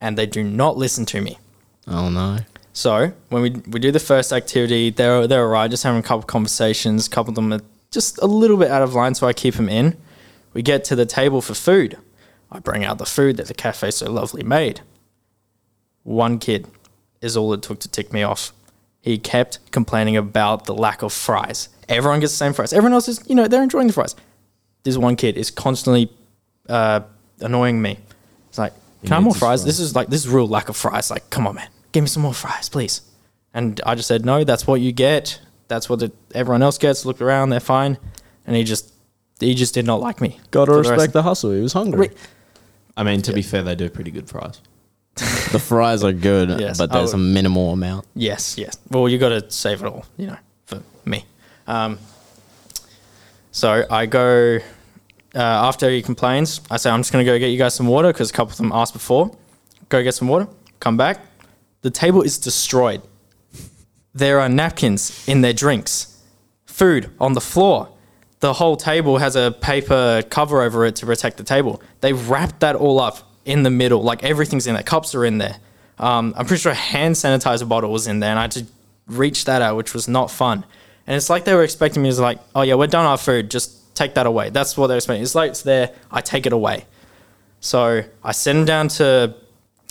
and 0.00 0.16
they 0.16 0.26
do 0.26 0.42
not 0.42 0.76
listen 0.76 1.04
to 1.06 1.20
me. 1.20 1.38
Oh 1.86 2.08
no. 2.08 2.38
So 2.72 3.12
when 3.28 3.42
we 3.42 3.50
we 3.50 3.80
do 3.80 3.90
the 3.90 4.00
first 4.00 4.32
activity, 4.32 4.90
they're 4.90 5.26
they're 5.26 5.42
alright, 5.44 5.70
just 5.70 5.82
having 5.82 6.00
a 6.00 6.02
couple 6.02 6.22
conversations. 6.22 7.06
A 7.06 7.10
couple 7.10 7.30
of 7.30 7.34
them 7.34 7.52
are 7.52 7.60
just 7.90 8.18
a 8.22 8.26
little 8.26 8.56
bit 8.56 8.70
out 8.70 8.82
of 8.82 8.94
line, 8.94 9.14
so 9.14 9.26
I 9.26 9.32
keep 9.32 9.54
them 9.54 9.68
in. 9.68 9.96
We 10.52 10.62
get 10.62 10.84
to 10.84 10.96
the 10.96 11.06
table 11.06 11.40
for 11.40 11.54
food. 11.54 11.98
I 12.50 12.58
bring 12.58 12.84
out 12.84 12.98
the 12.98 13.06
food 13.06 13.36
that 13.36 13.46
the 13.46 13.54
cafe 13.54 13.90
so 13.90 14.10
lovely 14.10 14.42
made. 14.42 14.80
One 16.02 16.38
kid 16.38 16.66
is 17.20 17.36
all 17.36 17.52
it 17.52 17.62
took 17.62 17.78
to 17.80 17.88
tick 17.88 18.12
me 18.12 18.22
off. 18.22 18.52
He 19.00 19.18
kept 19.18 19.58
complaining 19.70 20.16
about 20.16 20.66
the 20.66 20.74
lack 20.74 21.02
of 21.02 21.12
fries. 21.12 21.68
Everyone 21.88 22.20
gets 22.20 22.32
the 22.32 22.38
same 22.38 22.52
fries. 22.52 22.72
Everyone 22.72 22.92
else 22.92 23.08
is, 23.08 23.22
you 23.26 23.34
know, 23.34 23.48
they're 23.48 23.62
enjoying 23.62 23.86
the 23.86 23.92
fries. 23.92 24.14
This 24.82 24.96
one 24.96 25.16
kid 25.16 25.36
is 25.36 25.50
constantly 25.50 26.10
uh, 26.68 27.00
annoying 27.40 27.80
me. 27.80 27.98
It's 28.48 28.58
like, 28.58 28.72
can 29.02 29.12
I 29.12 29.14
have 29.16 29.24
more 29.24 29.32
fries? 29.32 29.60
fries. 29.60 29.64
This 29.64 29.78
is 29.78 29.94
like 29.94 30.08
this 30.08 30.24
is 30.24 30.28
real 30.28 30.48
lack 30.48 30.68
of 30.68 30.76
fries. 30.76 31.10
Like, 31.10 31.30
come 31.30 31.46
on, 31.46 31.54
man, 31.54 31.68
give 31.92 32.02
me 32.02 32.08
some 32.08 32.22
more 32.22 32.34
fries, 32.34 32.68
please. 32.68 33.02
And 33.52 33.80
I 33.84 33.94
just 33.94 34.08
said, 34.08 34.24
no, 34.24 34.44
that's 34.44 34.66
what 34.66 34.80
you 34.80 34.92
get. 34.92 35.40
That's 35.68 35.88
what 35.88 35.98
the, 36.00 36.12
everyone 36.34 36.62
else 36.62 36.78
gets. 36.78 37.04
Look 37.04 37.20
around, 37.20 37.50
they're 37.50 37.60
fine. 37.60 37.98
And 38.46 38.56
he 38.56 38.64
just, 38.64 38.92
he 39.38 39.54
just 39.54 39.74
did 39.74 39.86
not 39.86 40.00
like 40.00 40.20
me. 40.20 40.38
Gotta 40.50 40.72
For 40.72 40.82
the 40.82 40.90
respect 40.90 41.12
the 41.12 41.22
hustle. 41.22 41.52
He 41.52 41.60
was 41.60 41.72
hungry. 41.72 42.08
Re- 42.08 42.16
I 42.96 43.02
mean, 43.02 43.22
to 43.22 43.32
be 43.32 43.42
fair, 43.42 43.62
they 43.62 43.74
do 43.74 43.88
pretty 43.88 44.10
good 44.10 44.28
fries. 44.28 44.60
the 45.52 45.58
fries 45.58 46.04
are 46.04 46.12
good, 46.12 46.48
Yes, 46.60 46.78
but 46.78 46.92
I 46.92 46.98
there's 46.98 47.12
a 47.14 47.18
minimal 47.18 47.72
amount. 47.72 48.06
Yes, 48.14 48.56
yes. 48.58 48.78
Well, 48.90 49.08
you 49.08 49.18
got 49.18 49.30
to 49.30 49.50
save 49.50 49.82
it 49.82 49.86
all, 49.86 50.04
you 50.16 50.28
know, 50.28 50.36
for 50.66 50.82
me. 51.04 51.24
Um, 51.66 51.98
so 53.52 53.84
I 53.90 54.06
go 54.06 54.58
uh, 55.34 55.38
after 55.38 55.90
he 55.90 56.02
complains. 56.02 56.60
I 56.70 56.76
say 56.76 56.90
I'm 56.90 57.00
just 57.00 57.12
going 57.12 57.24
to 57.24 57.30
go 57.30 57.38
get 57.38 57.48
you 57.48 57.58
guys 57.58 57.74
some 57.74 57.86
water 57.86 58.12
because 58.12 58.30
a 58.30 58.32
couple 58.32 58.52
of 58.52 58.56
them 58.58 58.72
asked 58.72 58.92
before. 58.92 59.36
Go 59.88 60.02
get 60.02 60.14
some 60.14 60.28
water. 60.28 60.48
Come 60.78 60.96
back. 60.96 61.20
The 61.82 61.90
table 61.90 62.22
is 62.22 62.38
destroyed. 62.38 63.02
There 64.14 64.40
are 64.40 64.48
napkins 64.48 65.26
in 65.28 65.40
their 65.40 65.52
drinks, 65.52 66.20
food 66.66 67.10
on 67.20 67.34
the 67.34 67.40
floor. 67.40 67.88
The 68.40 68.54
whole 68.54 68.76
table 68.76 69.18
has 69.18 69.36
a 69.36 69.52
paper 69.52 70.22
cover 70.30 70.62
over 70.62 70.84
it 70.86 70.96
to 70.96 71.06
protect 71.06 71.36
the 71.36 71.44
table. 71.44 71.82
They've 72.00 72.28
wrapped 72.28 72.60
that 72.60 72.76
all 72.76 73.00
up 73.00 73.18
in 73.44 73.62
the 73.62 73.70
middle, 73.70 74.02
like 74.02 74.22
everything's 74.22 74.66
in 74.66 74.74
there. 74.74 74.82
Cups 74.82 75.14
are 75.14 75.24
in 75.24 75.38
there. 75.38 75.56
Um, 75.98 76.34
I'm 76.36 76.46
pretty 76.46 76.62
sure 76.62 76.72
a 76.72 76.74
hand 76.74 77.14
sanitizer 77.14 77.68
bottle 77.68 77.92
was 77.92 78.06
in 78.06 78.20
there, 78.20 78.30
and 78.30 78.38
I 78.38 78.42
had 78.42 78.52
to 78.52 78.66
reach 79.06 79.44
that 79.44 79.62
out, 79.62 79.76
which 79.76 79.92
was 79.94 80.08
not 80.08 80.30
fun. 80.30 80.64
And 81.06 81.16
it's 81.16 81.28
like 81.28 81.44
they 81.44 81.54
were 81.54 81.64
expecting 81.64 82.02
me 82.02 82.12
to 82.12 82.20
like, 82.20 82.38
oh 82.54 82.62
yeah, 82.62 82.74
we're 82.74 82.86
done 82.86 83.04
our 83.04 83.18
food, 83.18 83.50
just 83.50 83.94
take 83.94 84.14
that 84.14 84.26
away. 84.26 84.50
That's 84.50 84.76
what 84.76 84.86
they're 84.86 84.96
expecting. 84.96 85.22
It's 85.22 85.34
like 85.34 85.50
it's 85.50 85.62
there, 85.62 85.92
I 86.10 86.20
take 86.20 86.46
it 86.46 86.52
away. 86.52 86.86
So 87.60 88.02
I 88.24 88.32
send 88.32 88.60
them 88.60 88.64
down 88.64 88.88
to 88.88 89.34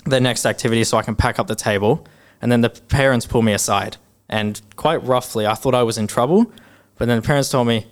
the 0.05 0.19
next 0.19 0.45
activity 0.45 0.83
so 0.83 0.97
I 0.97 1.03
can 1.03 1.15
pack 1.15 1.39
up 1.39 1.47
the 1.47 1.55
table. 1.55 2.05
And 2.41 2.51
then 2.51 2.61
the 2.61 2.69
parents 2.69 3.25
pull 3.25 3.41
me 3.41 3.53
aside. 3.53 3.97
And 4.29 4.61
quite 4.75 5.03
roughly, 5.03 5.45
I 5.45 5.55
thought 5.55 5.75
I 5.75 5.83
was 5.83 5.97
in 5.97 6.07
trouble. 6.07 6.51
But 6.97 7.07
then 7.07 7.17
the 7.21 7.25
parents 7.25 7.49
told 7.49 7.67
me, 7.67 7.87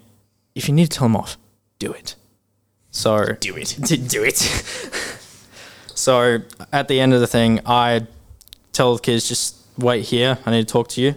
if 0.56 0.68
you 0.68 0.74
need 0.74 0.92
to 0.92 0.98
tell 0.98 1.08
them 1.08 1.16
off, 1.16 1.38
do 1.80 1.92
it. 1.92 2.16
So 2.92 3.34
do 3.40 3.56
it. 3.56 3.78
do 4.08 4.24
it. 4.24 4.36
so 5.96 6.40
at 6.72 6.88
the 6.88 7.00
end 7.00 7.14
of 7.14 7.20
the 7.20 7.28
thing, 7.28 7.60
I 7.66 8.08
tell 8.72 8.96
the 8.96 9.02
kids, 9.02 9.28
just 9.28 9.56
wait 9.78 10.06
here. 10.06 10.38
I 10.46 10.52
need 10.52 10.68
to 10.68 10.72
talk 10.72 10.88
to 10.90 11.02
you. 11.02 11.16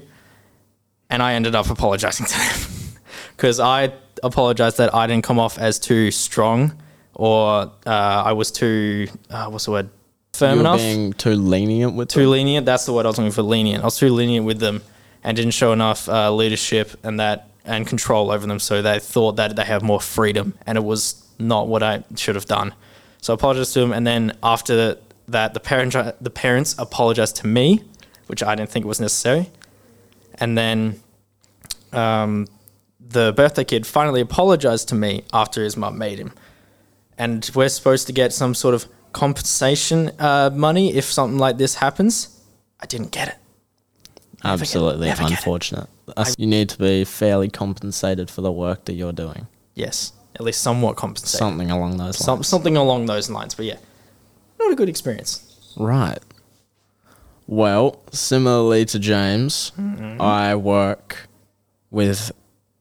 And 1.08 1.22
I 1.22 1.34
ended 1.34 1.54
up 1.54 1.70
apologizing 1.70 2.26
to 2.26 2.38
them 2.38 3.00
because 3.36 3.60
I 3.60 3.92
apologized 4.22 4.78
that 4.78 4.94
I 4.94 5.06
didn't 5.06 5.24
come 5.24 5.38
off 5.38 5.58
as 5.58 5.78
too 5.78 6.10
strong 6.10 6.80
or 7.14 7.72
uh, 7.86 8.22
I 8.26 8.32
was 8.32 8.50
too, 8.50 9.08
uh, 9.28 9.46
what's 9.46 9.64
the 9.64 9.72
word, 9.72 9.90
firm 10.32 10.54
you 10.54 10.60
enough 10.60 10.78
being 10.78 11.12
too 11.12 11.34
lenient 11.34 11.94
with 11.94 12.08
too 12.08 12.22
them. 12.22 12.30
lenient. 12.30 12.66
That's 12.66 12.86
the 12.86 12.92
word 12.92 13.06
I 13.06 13.08
was 13.08 13.18
looking 13.18 13.32
for. 13.32 13.42
Lenient. 13.42 13.82
I 13.82 13.86
was 13.86 13.98
too 13.98 14.10
lenient 14.10 14.46
with 14.46 14.58
them, 14.60 14.82
and 15.22 15.36
didn't 15.36 15.52
show 15.52 15.72
enough 15.72 16.08
uh, 16.08 16.32
leadership 16.32 16.92
and 17.02 17.20
that 17.20 17.48
and 17.64 17.86
control 17.86 18.30
over 18.30 18.46
them. 18.46 18.58
So 18.58 18.82
they 18.82 18.98
thought 18.98 19.36
that 19.36 19.56
they 19.56 19.64
have 19.64 19.82
more 19.82 20.00
freedom, 20.00 20.54
and 20.66 20.76
it 20.78 20.84
was 20.84 21.26
not 21.38 21.68
what 21.68 21.82
I 21.82 22.04
should 22.16 22.34
have 22.34 22.46
done. 22.46 22.74
So 23.20 23.32
I 23.32 23.34
apologized 23.34 23.74
to 23.74 23.80
them, 23.80 23.92
and 23.92 24.06
then 24.06 24.36
after 24.42 24.96
that, 25.28 25.54
the 25.54 25.60
parent 25.60 25.92
the 26.20 26.30
parents 26.30 26.74
apologized 26.78 27.36
to 27.36 27.46
me, 27.46 27.82
which 28.26 28.42
I 28.42 28.54
didn't 28.54 28.70
think 28.70 28.84
was 28.86 29.00
necessary, 29.00 29.50
and 30.34 30.56
then. 30.56 31.00
Um, 31.92 32.46
the 33.10 33.32
birthday 33.32 33.64
kid 33.64 33.86
finally 33.86 34.20
apologized 34.20 34.88
to 34.88 34.94
me 34.94 35.24
after 35.32 35.64
his 35.64 35.76
mum 35.76 35.98
made 35.98 36.18
him. 36.18 36.32
And 37.18 37.48
we're 37.54 37.68
supposed 37.68 38.06
to 38.06 38.12
get 38.12 38.32
some 38.32 38.54
sort 38.54 38.74
of 38.74 38.86
compensation 39.12 40.10
uh, 40.18 40.50
money 40.52 40.94
if 40.94 41.04
something 41.04 41.38
like 41.38 41.58
this 41.58 41.76
happens. 41.76 42.40
I 42.80 42.86
didn't 42.86 43.10
get 43.12 43.28
it. 43.28 43.34
Never. 44.44 44.62
Absolutely 44.62 45.08
get 45.08 45.20
it. 45.20 45.30
unfortunate. 45.30 45.88
That's- 46.06 46.34
you 46.38 46.46
need 46.46 46.68
to 46.70 46.78
be 46.78 47.04
fairly 47.04 47.48
compensated 47.50 48.30
for 48.30 48.40
the 48.40 48.50
work 48.52 48.84
that 48.86 48.94
you're 48.94 49.12
doing. 49.12 49.46
Yes, 49.74 50.12
at 50.34 50.40
least 50.42 50.60
somewhat 50.62 50.96
compensated. 50.96 51.38
Something 51.38 51.70
along 51.70 51.98
those 51.98 52.16
Some, 52.18 52.36
lines. 52.38 52.48
something 52.48 52.76
along 52.76 53.06
those 53.06 53.28
lines. 53.30 53.54
But 53.54 53.66
yeah, 53.66 53.76
not 54.58 54.72
a 54.72 54.74
good 54.74 54.88
experience. 54.88 55.72
Right. 55.76 56.18
Well, 57.46 58.00
similarly 58.12 58.84
to 58.86 58.98
James, 58.98 59.72
Mm-hmm. 59.78 60.20
I 60.22 60.54
work 60.54 61.28
with 61.90 62.32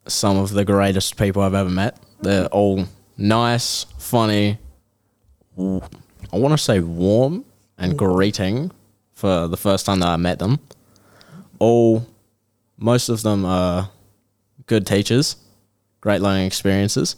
some 0.07 0.37
of 0.37 0.51
the 0.51 0.63
greatest 0.65 1.17
people 1.17 1.41
I've 1.41 1.53
ever 1.53 1.69
met. 1.69 1.97
They're 2.21 2.47
all 2.47 2.85
nice, 3.17 3.85
funny. 3.97 4.57
I 6.31 6.37
want 6.37 6.53
to 6.53 6.57
say 6.57 6.79
warm 6.79 7.45
and 7.77 7.97
greeting 7.97 8.71
for 9.13 9.47
the 9.47 9.57
first 9.57 9.85
time 9.85 9.99
that 9.99 10.07
I 10.07 10.17
met 10.17 10.39
them. 10.39 10.59
All, 11.59 12.05
most 12.77 13.09
of 13.09 13.23
them 13.23 13.45
are 13.45 13.89
good 14.67 14.85
teachers, 14.85 15.35
great 16.01 16.21
learning 16.21 16.45
experiences. 16.45 17.15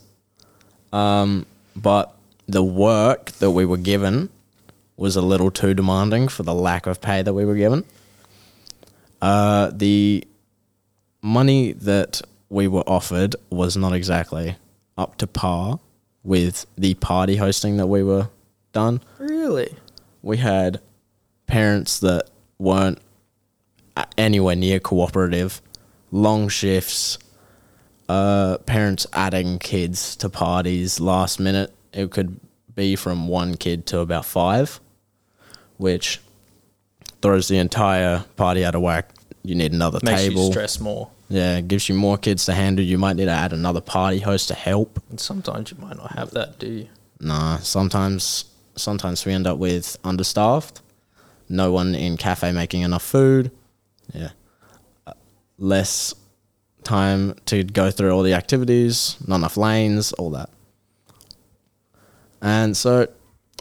Um, 0.94 1.46
but 1.76 2.16
the 2.48 2.64
work 2.64 3.32
that 3.34 3.52
we 3.52 3.66
were 3.66 3.78
given 3.78 4.30
was 4.98 5.16
a 5.16 5.22
little 5.22 5.52
too 5.52 5.74
demanding 5.74 6.28
for 6.28 6.44
the 6.44 6.54
lack 6.54 6.86
of 6.86 7.02
pay 7.02 7.22
that 7.22 7.34
we 7.34 7.46
were 7.46 7.56
given. 7.56 7.84
Uh, 9.22 9.72
the 9.74 10.28
money 11.22 11.74
that 11.74 12.22
we 12.50 12.68
were 12.68 12.84
offered 12.88 13.36
was 13.50 13.78
not 13.78 13.94
exactly 13.94 14.56
up 14.98 15.18
to 15.18 15.28
par 15.28 15.80
with 16.24 16.66
the 16.78 16.94
party 16.96 17.38
hosting 17.38 17.78
that 17.78 17.88
we 17.88 18.04
were 18.04 18.30
done. 18.72 19.02
Really? 19.18 19.76
We 20.22 20.38
had 20.38 20.80
parents 21.48 22.00
that 22.00 22.30
weren't 22.60 23.00
anywhere 24.18 24.56
near 24.56 24.80
cooperative, 24.80 25.62
long 26.12 26.48
shifts, 26.48 27.18
uh, 28.08 28.58
parents 28.66 29.08
adding 29.14 29.60
kids 29.60 30.16
to 30.18 30.30
parties 30.30 31.00
last 31.00 31.40
minute. 31.40 31.74
It 31.94 32.12
could 32.12 32.40
be 32.76 32.96
from 32.96 33.28
one 33.28 33.56
kid 33.56 33.86
to 33.88 34.00
about 34.00 34.26
five, 34.26 34.80
which 35.78 36.22
throws 37.22 37.48
the 37.48 37.58
entire 37.58 38.26
party 38.36 38.64
out 38.66 38.76
of 38.76 38.82
whack. 38.82 39.10
You 39.44 39.56
need 39.56 39.74
another 39.74 40.00
Makes 40.04 40.22
table. 40.22 40.46
you 40.46 40.52
stress 40.52 40.80
more. 40.80 41.10
Yeah, 41.30 41.62
gives 41.62 41.88
you 41.88 41.96
more 41.96 42.18
kids 42.18 42.46
to 42.46 42.54
handle. 42.54 42.84
You 42.84 42.98
might 42.98 43.16
need 43.16 43.26
to 43.26 43.32
add 43.32 43.54
another 43.54 43.82
party 43.82 44.20
host 44.20 44.50
to 44.50 44.54
help. 44.54 45.02
And 45.10 45.20
sometimes 45.20 45.72
you 45.72 45.78
might 45.78 45.96
not 45.98 46.12
have 46.12 46.32
that, 46.32 46.60
do 46.60 46.68
you? 46.68 46.88
Nah, 47.20 47.58
sometimes 47.58 48.46
sometimes 48.82 49.26
we 49.26 49.34
end 49.34 49.48
up 49.48 49.58
with 49.58 49.98
understaffed, 50.04 50.82
no 51.50 51.72
one 51.72 51.96
in 51.96 52.18
cafe 52.18 52.52
making 52.52 52.82
enough 52.82 53.04
food. 53.04 53.52
Yeah, 54.14 54.30
Uh, 55.08 55.14
less 55.58 56.14
time 56.84 57.36
to 57.46 57.64
go 57.64 57.92
through 57.92 58.12
all 58.12 58.24
the 58.24 58.34
activities, 58.34 59.16
not 59.28 59.38
enough 59.38 59.58
lanes, 59.58 60.12
all 60.14 60.32
that. 60.32 60.50
And 62.42 62.76
so, 62.76 63.08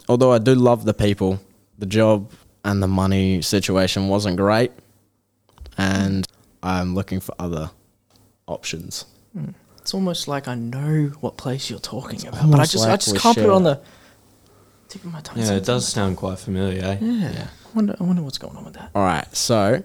although 0.09 0.31
I 0.33 0.39
do 0.39 0.55
love 0.55 0.85
the 0.85 0.93
people, 0.93 1.39
the 1.77 1.85
job 1.85 2.31
and 2.65 2.81
the 2.81 2.87
money 2.87 3.41
situation 3.41 4.07
wasn't 4.07 4.37
great, 4.37 4.71
and 5.77 6.27
I'm 6.63 6.95
looking 6.95 7.19
for 7.19 7.33
other 7.39 7.71
options. 8.47 9.05
It's 9.77 9.93
almost 9.93 10.27
like 10.27 10.47
I 10.47 10.55
know 10.55 11.11
what 11.21 11.37
place 11.37 11.69
you're 11.69 11.79
talking 11.79 12.27
about, 12.27 12.49
but 12.51 12.59
I 12.59 12.65
just 12.65 12.87
I 12.87 12.97
just 12.97 13.15
can't 13.17 13.35
put 13.37 13.45
it 13.45 13.49
on 13.49 13.63
the 13.63 13.79
tip 14.91 15.03
of 15.03 15.11
my 15.11 15.21
tongue. 15.21 15.37
Yeah, 15.39 15.53
it 15.53 15.65
does 15.65 15.87
sound 15.87 16.17
quite 16.17 16.39
familiar. 16.39 16.83
Eh? 16.83 16.97
Yeah. 17.01 17.47
I 17.47 17.75
wonder, 17.75 17.95
I 17.99 18.03
wonder 18.03 18.21
what's 18.21 18.37
going 18.37 18.55
on 18.57 18.65
with 18.65 18.73
that. 18.75 18.91
All 18.93 19.03
right, 19.03 19.33
so 19.35 19.83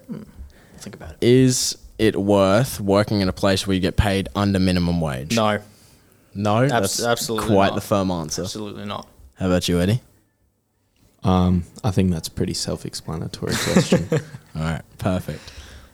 Think 0.79 0.95
about 0.95 1.11
it. 1.11 1.17
is 1.21 1.77
it 1.97 2.15
worth 2.15 2.79
working 2.79 3.21
in 3.21 3.29
a 3.29 3.33
place 3.33 3.65
where 3.65 3.73
you 3.73 3.79
get 3.81 3.95
paid 3.97 4.27
under 4.35 4.59
minimum 4.59 4.99
wage? 5.01 5.35
No, 5.35 5.59
no, 6.35 6.63
Abs- 6.63 6.71
that's 6.97 7.03
absolutely 7.03 7.47
quite 7.47 7.67
not. 7.69 7.75
the 7.75 7.81
firm 7.81 8.11
answer. 8.11 8.41
absolutely 8.43 8.85
not. 8.85 9.07
How 9.35 9.47
about 9.47 9.67
you, 9.69 9.79
Eddie? 9.79 10.01
Um, 11.23 11.63
I 11.83 11.91
think 11.91 12.11
that's 12.11 12.27
a 12.27 12.31
pretty 12.31 12.53
self-explanatory 12.53 13.53
question. 13.55 14.07
All 14.55 14.61
right, 14.61 14.81
perfect. 14.97 15.41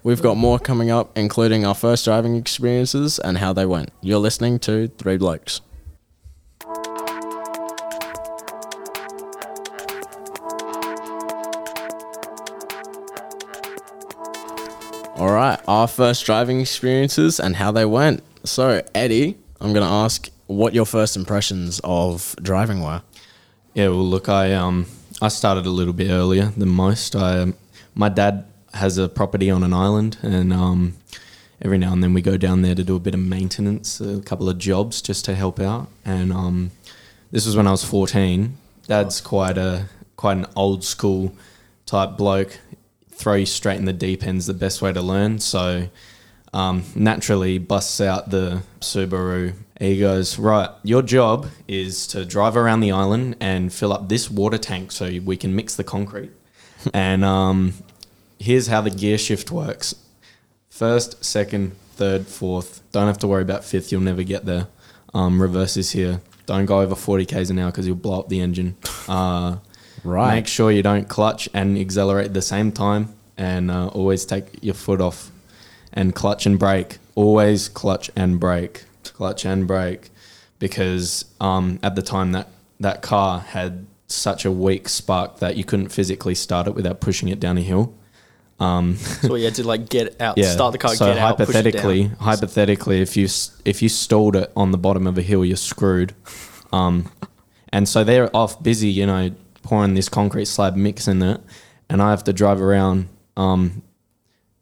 We've 0.03 0.21
got 0.21 0.35
more 0.35 0.59
coming 0.59 0.89
up, 0.91 1.17
including 1.17 1.65
our 1.65 1.73
first 1.75 2.03
driving 2.05 2.35
experiences 2.35 3.19
and 3.19 3.37
how 3.37 3.53
they 3.53 3.65
went. 3.65 3.89
You're 4.01 4.19
listening 4.19 4.59
to 4.59 4.89
Three 4.97 5.17
Blokes. 5.17 5.61
All 15.23 15.31
right, 15.31 15.57
our 15.69 15.87
first 15.87 16.25
driving 16.25 16.59
experiences 16.59 17.39
and 17.39 17.55
how 17.55 17.71
they 17.71 17.85
went. 17.85 18.21
So, 18.43 18.81
Eddie, 18.93 19.37
I'm 19.61 19.71
going 19.71 19.85
to 19.85 19.89
ask 19.89 20.29
what 20.47 20.73
your 20.73 20.85
first 20.85 21.15
impressions 21.15 21.79
of 21.81 22.35
driving 22.41 22.83
were. 22.83 23.03
Yeah, 23.73 23.87
well, 23.87 24.03
look, 24.03 24.27
I 24.27 24.51
um, 24.51 24.85
I 25.21 25.29
started 25.29 25.65
a 25.65 25.69
little 25.69 25.93
bit 25.93 26.11
earlier 26.11 26.47
than 26.57 26.67
most. 26.67 27.15
I, 27.15 27.39
um, 27.39 27.55
my 27.95 28.09
dad 28.09 28.43
has 28.73 28.97
a 28.97 29.07
property 29.07 29.49
on 29.49 29.63
an 29.63 29.71
island, 29.71 30.17
and 30.21 30.51
um, 30.51 30.95
every 31.61 31.77
now 31.77 31.93
and 31.93 32.03
then 32.03 32.13
we 32.13 32.21
go 32.21 32.35
down 32.35 32.61
there 32.61 32.75
to 32.75 32.83
do 32.83 32.97
a 32.97 32.99
bit 32.99 33.13
of 33.13 33.21
maintenance, 33.21 34.01
a 34.01 34.19
couple 34.19 34.49
of 34.49 34.57
jobs 34.57 35.01
just 35.01 35.23
to 35.23 35.35
help 35.35 35.57
out. 35.57 35.87
And 36.03 36.33
um, 36.33 36.71
this 37.31 37.45
was 37.45 37.55
when 37.55 37.65
I 37.65 37.71
was 37.71 37.85
fourteen. 37.85 38.57
Dad's 38.87 39.21
quite 39.21 39.57
a 39.57 39.85
quite 40.17 40.35
an 40.35 40.47
old 40.57 40.83
school 40.83 41.33
type 41.85 42.17
bloke. 42.17 42.59
Throw 43.15 43.35
you 43.35 43.45
straight 43.45 43.77
in 43.77 43.85
the 43.85 43.93
deep 43.93 44.23
end's 44.23 44.47
the 44.47 44.53
best 44.53 44.81
way 44.81 44.91
to 44.91 45.01
learn. 45.01 45.39
So 45.39 45.87
um, 46.53 46.83
naturally 46.95 47.57
busts 47.57 48.01
out 48.01 48.29
the 48.29 48.63
Subaru. 48.79 49.53
He 49.79 49.99
goes, 49.99 50.37
Right, 50.37 50.69
your 50.83 51.01
job 51.01 51.47
is 51.67 52.07
to 52.07 52.25
drive 52.25 52.55
around 52.55 52.81
the 52.81 52.91
island 52.91 53.37
and 53.39 53.71
fill 53.71 53.93
up 53.93 54.09
this 54.09 54.29
water 54.29 54.57
tank 54.57 54.91
so 54.91 55.09
we 55.23 55.37
can 55.37 55.55
mix 55.55 55.75
the 55.75 55.83
concrete. 55.83 56.31
and 56.93 57.23
um, 57.23 57.73
here's 58.39 58.67
how 58.67 58.81
the 58.81 58.89
gear 58.89 59.17
shift 59.17 59.51
works 59.51 59.95
first, 60.73 61.23
second, 61.23 61.75
third, 61.93 62.25
fourth. 62.27 62.81
Don't 62.91 63.05
have 63.05 63.19
to 63.19 63.27
worry 63.27 63.43
about 63.43 63.63
fifth, 63.63 63.91
you'll 63.91 64.01
never 64.01 64.23
get 64.23 64.45
there. 64.45 64.67
Um, 65.13 65.39
reverse 65.39 65.77
is 65.77 65.91
here. 65.91 66.21
Don't 66.47 66.65
go 66.65 66.81
over 66.81 66.95
40 66.95 67.25
k's 67.25 67.51
an 67.51 67.59
hour 67.59 67.69
because 67.69 67.85
you'll 67.85 67.95
blow 67.95 68.19
up 68.19 68.29
the 68.29 68.41
engine. 68.41 68.75
Uh, 69.05 69.57
Right. 70.03 70.35
Make 70.35 70.47
sure 70.47 70.71
you 70.71 70.83
don't 70.83 71.07
clutch 71.07 71.47
and 71.53 71.77
accelerate 71.77 72.25
at 72.27 72.33
the 72.33 72.41
same 72.41 72.71
time, 72.71 73.13
and 73.37 73.71
uh, 73.71 73.87
always 73.87 74.25
take 74.25 74.61
your 74.61 74.73
foot 74.73 75.01
off 75.01 75.31
and 75.93 76.13
clutch 76.13 76.45
and 76.45 76.59
brake. 76.59 76.97
Always 77.15 77.69
clutch 77.69 78.09
and 78.15 78.39
brake, 78.39 78.83
clutch 79.03 79.45
and 79.45 79.67
brake, 79.67 80.09
because 80.59 81.25
um, 81.39 81.79
at 81.83 81.95
the 81.95 82.01
time 82.01 82.31
that 82.33 82.47
that 82.79 83.01
car 83.01 83.39
had 83.39 83.85
such 84.07 84.45
a 84.45 84.51
weak 84.51 84.89
spark 84.89 85.39
that 85.39 85.55
you 85.55 85.63
couldn't 85.63 85.89
physically 85.89 86.35
start 86.35 86.67
it 86.67 86.75
without 86.75 86.99
pushing 86.99 87.29
it 87.29 87.39
down 87.39 87.57
a 87.57 87.61
hill. 87.61 87.93
Um, 88.59 88.97
So 88.97 89.35
you 89.35 89.45
had 89.45 89.55
to 89.55 89.67
like 89.67 89.89
get 89.89 90.19
out, 90.21 90.37
yeah. 90.37 90.51
start 90.51 90.71
the 90.73 90.77
car, 90.77 90.95
so 90.95 91.05
get 91.05 91.17
out, 91.17 91.37
push 91.37 91.49
it 91.49 91.53
down. 91.53 91.63
hypothetically, 91.63 92.03
hypothetically, 92.19 93.01
if 93.01 93.15
you 93.17 93.27
if 93.65 93.81
you 93.81 93.89
stalled 93.89 94.35
it 94.35 94.51
on 94.55 94.71
the 94.71 94.77
bottom 94.77 95.07
of 95.07 95.17
a 95.17 95.21
hill, 95.21 95.45
you're 95.45 95.57
screwed. 95.57 96.13
Um, 96.71 97.11
and 97.71 97.87
so 97.87 98.03
they're 98.03 98.35
off 98.35 98.61
busy, 98.61 98.89
you 98.89 99.05
know, 99.05 99.31
pouring 99.63 99.95
this 99.95 100.09
concrete 100.09 100.45
slab, 100.45 100.75
mixing 100.75 101.21
it, 101.21 101.41
and 101.89 102.01
I 102.01 102.11
have 102.11 102.23
to 102.25 102.33
drive 102.33 102.61
around, 102.61 103.09
um, 103.35 103.81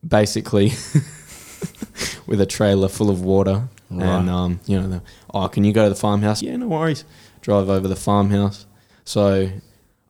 basically 0.08 0.68
with 2.26 2.40
a 2.40 2.46
trailer 2.46 2.88
full 2.88 3.10
of 3.10 3.22
water. 3.22 3.68
Right. 3.90 4.08
And 4.08 4.30
um, 4.30 4.60
you 4.66 4.80
know, 4.80 4.88
the, 4.88 5.04
oh, 5.34 5.50
can 5.50 5.66
you 5.66 5.74
go 5.74 5.84
to 5.84 5.90
the 5.90 5.96
farmhouse? 5.96 6.42
Yeah, 6.42 6.56
no 6.56 6.68
worries. 6.68 7.04
Drive 7.42 7.70
over 7.70 7.88
the 7.88 7.96
farmhouse. 7.96 8.66
So 9.04 9.50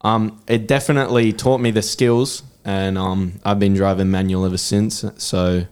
um, 0.01 0.39
it 0.47 0.67
definitely 0.67 1.33
taught 1.33 1.61
me 1.61 1.71
the 1.71 1.81
skills, 1.81 2.43
and 2.63 2.97
um, 2.97 3.39
I've 3.43 3.59
been 3.59 3.73
driving 3.73 4.11
manual 4.11 4.45
ever 4.45 4.57
since. 4.57 5.03
So 5.17 5.65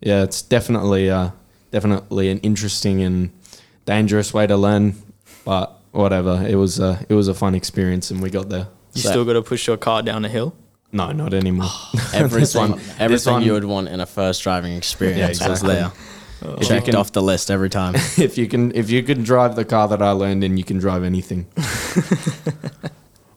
yeah, 0.00 0.22
it's 0.22 0.42
definitely 0.42 1.08
uh, 1.08 1.30
definitely 1.70 2.30
an 2.30 2.38
interesting 2.40 3.02
and 3.02 3.30
dangerous 3.84 4.34
way 4.34 4.46
to 4.46 4.56
learn, 4.56 4.96
but 5.44 5.80
whatever. 5.96 6.44
It 6.48 6.56
was 6.56 6.78
uh, 6.80 7.02
it 7.08 7.14
was 7.14 7.28
a 7.28 7.34
fun 7.34 7.54
experience, 7.54 8.10
and 8.10 8.22
we 8.22 8.30
got 8.30 8.48
there. 8.48 8.68
You 8.94 9.02
So- 9.02 9.10
still 9.10 9.24
got 9.24 9.34
to 9.34 9.42
push 9.42 9.66
your 9.66 9.76
car 9.76 10.02
down 10.02 10.24
a 10.24 10.28
hill. 10.28 10.54
No, 10.92 11.10
not 11.12 11.34
anymore. 11.34 11.68
Everything, 12.14 12.60
one- 12.70 12.80
everything 12.80 13.08
this 13.08 13.26
one- 13.26 13.42
you 13.42 13.52
would 13.52 13.64
want 13.64 13.88
in 13.88 14.00
a 14.00 14.06
first 14.06 14.42
driving 14.42 14.74
experience 14.76 15.40
Yeah, 15.40 15.48
was 15.48 15.62
exactly. 15.62 15.74
there. 15.74 15.92
If 16.42 16.60
you 16.62 16.66
Checked 16.68 16.86
can- 16.86 16.96
off 16.96 17.12
the 17.12 17.22
list 17.22 17.50
every 17.50 17.68
time. 17.70 17.94
if 18.18 18.38
you 18.38 18.46
can 18.46 18.72
if 18.74 18.88
you 18.90 19.02
can 19.02 19.22
drive 19.24 19.56
the 19.56 19.64
car 19.64 19.88
that 19.88 20.00
I 20.02 20.10
learned 20.12 20.44
in, 20.44 20.56
you 20.56 20.64
can 20.64 20.78
drive 20.78 21.02
anything. 21.02 21.46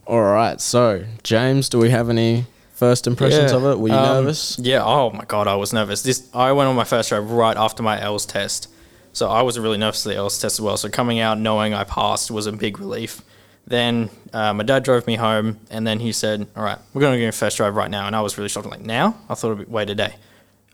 All 0.08 0.22
right, 0.22 0.60
so 0.60 1.06
James, 1.24 1.70
do 1.70 1.78
we 1.78 1.92
have 1.92 2.10
any 2.10 2.46
first 2.74 3.06
impressions 3.08 3.52
Yeah, 3.52 3.58
of 3.58 3.66
it? 3.66 3.80
Were 3.80 3.90
you 3.90 3.94
um, 3.94 4.24
nervous? 4.24 4.58
Yeah. 4.60 4.84
Oh 4.84 5.12
my 5.12 5.24
god, 5.26 5.48
I 5.48 5.56
was 5.56 5.72
nervous. 5.72 6.02
This 6.02 6.28
I 6.34 6.52
went 6.52 6.68
on 6.68 6.76
my 6.76 6.84
first 6.84 7.10
drive 7.10 7.30
right 7.30 7.56
after 7.56 7.84
my 7.84 8.00
L's 8.02 8.26
test, 8.26 8.70
so 9.14 9.30
I 9.30 9.42
wasn't 9.42 9.64
really 9.64 9.78
nervous 9.78 10.04
for 10.04 10.10
the 10.10 10.16
L's 10.16 10.40
test 10.40 10.56
as 10.56 10.62
well. 10.62 10.78
So 10.78 10.90
coming 10.90 11.20
out 11.20 11.40
knowing 11.40 11.74
I 11.74 11.84
passed 11.84 12.32
was 12.32 12.46
a 12.48 12.52
big 12.52 12.80
relief. 12.80 13.22
Then 13.68 14.10
uh, 14.34 14.54
my 14.54 14.64
dad 14.64 14.84
drove 14.84 15.06
me 15.06 15.16
home, 15.16 15.60
and 15.70 15.86
then 15.86 16.00
he 16.00 16.12
said, 16.12 16.48
"All 16.56 16.64
right, 16.64 16.80
we're 16.94 17.02
going 17.02 17.20
to 17.20 17.26
go 17.26 17.32
first 17.32 17.58
drive 17.58 17.76
right 17.76 17.92
now." 17.92 18.08
And 18.08 18.16
I 18.16 18.22
was 18.22 18.38
really 18.38 18.50
shocked. 18.50 18.66
I'm 18.66 18.72
like, 18.72 18.82
now? 18.82 19.16
I 19.30 19.36
thought 19.36 19.52
it'd 19.54 19.68
be 19.68 19.72
wait 19.72 19.90
a 19.90 19.96
day. 19.96 20.16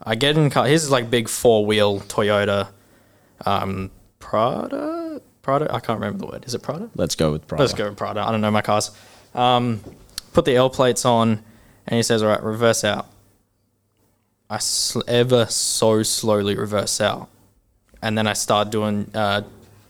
I 0.01 0.15
get 0.15 0.37
in 0.37 0.45
the 0.45 0.49
car. 0.49 0.65
His 0.65 0.85
is 0.85 0.91
like 0.91 1.09
big 1.09 1.27
four 1.27 1.65
wheel 1.65 1.99
Toyota, 2.01 2.69
um, 3.45 3.91
Prada. 4.19 5.21
Prada. 5.41 5.73
I 5.73 5.79
can't 5.79 5.99
remember 5.99 6.25
the 6.25 6.31
word. 6.31 6.45
Is 6.45 6.53
it 6.53 6.61
Prada? 6.61 6.89
Let's 6.95 7.15
go 7.15 7.31
with 7.31 7.47
Prada. 7.47 7.63
Let's 7.63 7.73
go 7.73 7.89
with 7.89 7.97
Prada. 7.97 8.21
I 8.21 8.31
don't 8.31 8.41
know 8.41 8.51
my 8.51 8.61
cars. 8.61 8.91
Um, 9.33 9.81
put 10.33 10.45
the 10.45 10.55
L 10.55 10.69
plates 10.69 11.05
on, 11.05 11.43
and 11.87 11.97
he 11.97 12.03
says, 12.03 12.23
"All 12.23 12.29
right, 12.29 12.41
reverse 12.41 12.83
out." 12.83 13.07
I 14.49 14.59
sl- 14.59 15.01
ever 15.07 15.47
so 15.47 16.03
slowly 16.03 16.55
reverse 16.55 17.01
out, 17.01 17.29
and 18.01 18.17
then 18.17 18.27
I 18.27 18.33
start 18.33 18.69
doing, 18.69 19.09
uh, 19.13 19.41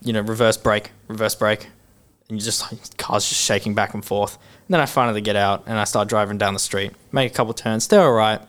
you 0.02 0.12
know, 0.12 0.20
reverse 0.20 0.56
brake, 0.56 0.90
reverse 1.08 1.34
brake, 1.34 1.68
and 2.28 2.38
you 2.38 2.44
just 2.44 2.96
car's 2.98 3.28
just 3.28 3.40
shaking 3.42 3.74
back 3.74 3.94
and 3.94 4.04
forth. 4.04 4.34
And 4.66 4.74
then 4.74 4.80
I 4.80 4.86
finally 4.86 5.20
get 5.20 5.36
out, 5.36 5.64
and 5.66 5.78
I 5.78 5.84
start 5.84 6.08
driving 6.08 6.38
down 6.38 6.52
the 6.54 6.60
street, 6.60 6.92
make 7.12 7.30
a 7.30 7.34
couple 7.34 7.54
turns. 7.54 7.86
They're 7.88 8.02
all 8.02 8.12
right. 8.12 8.40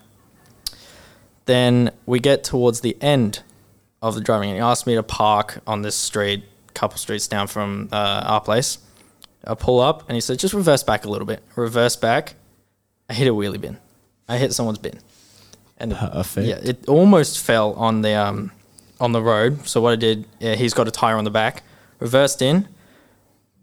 Then 1.45 1.91
we 2.05 2.19
get 2.19 2.43
towards 2.43 2.81
the 2.81 2.97
end 3.01 3.41
of 4.01 4.15
the 4.15 4.21
driving, 4.21 4.49
and 4.49 4.57
he 4.57 4.61
asked 4.61 4.85
me 4.85 4.95
to 4.95 5.03
park 5.03 5.59
on 5.65 5.81
this 5.81 5.95
street, 5.95 6.43
couple 6.73 6.97
streets 6.97 7.27
down 7.27 7.47
from 7.47 7.89
uh, 7.91 8.23
our 8.25 8.41
place. 8.41 8.79
I 9.45 9.53
pull 9.55 9.79
up, 9.79 10.03
and 10.09 10.15
he 10.15 10.21
said, 10.21 10.39
"Just 10.39 10.53
reverse 10.53 10.83
back 10.83 11.05
a 11.05 11.09
little 11.09 11.25
bit." 11.25 11.41
Reverse 11.55 11.95
back. 11.95 12.35
I 13.09 13.13
hit 13.13 13.27
a 13.27 13.33
wheelie 13.33 13.61
bin. 13.61 13.77
I 14.27 14.37
hit 14.37 14.53
someone's 14.53 14.77
bin, 14.77 14.99
and 15.77 15.93
it- 15.93 15.97
Perfect. 15.97 16.47
yeah, 16.47 16.59
it 16.69 16.87
almost 16.89 17.39
fell 17.39 17.73
on 17.73 18.01
the 18.01 18.13
um 18.13 18.51
on 18.99 19.11
the 19.11 19.21
road. 19.21 19.67
So 19.67 19.81
what 19.81 19.93
I 19.93 19.95
did, 19.95 20.25
yeah, 20.39 20.55
he's 20.55 20.73
got 20.73 20.87
a 20.87 20.91
tire 20.91 21.15
on 21.15 21.23
the 21.23 21.31
back. 21.31 21.63
Reversed 21.99 22.41
in, 22.41 22.67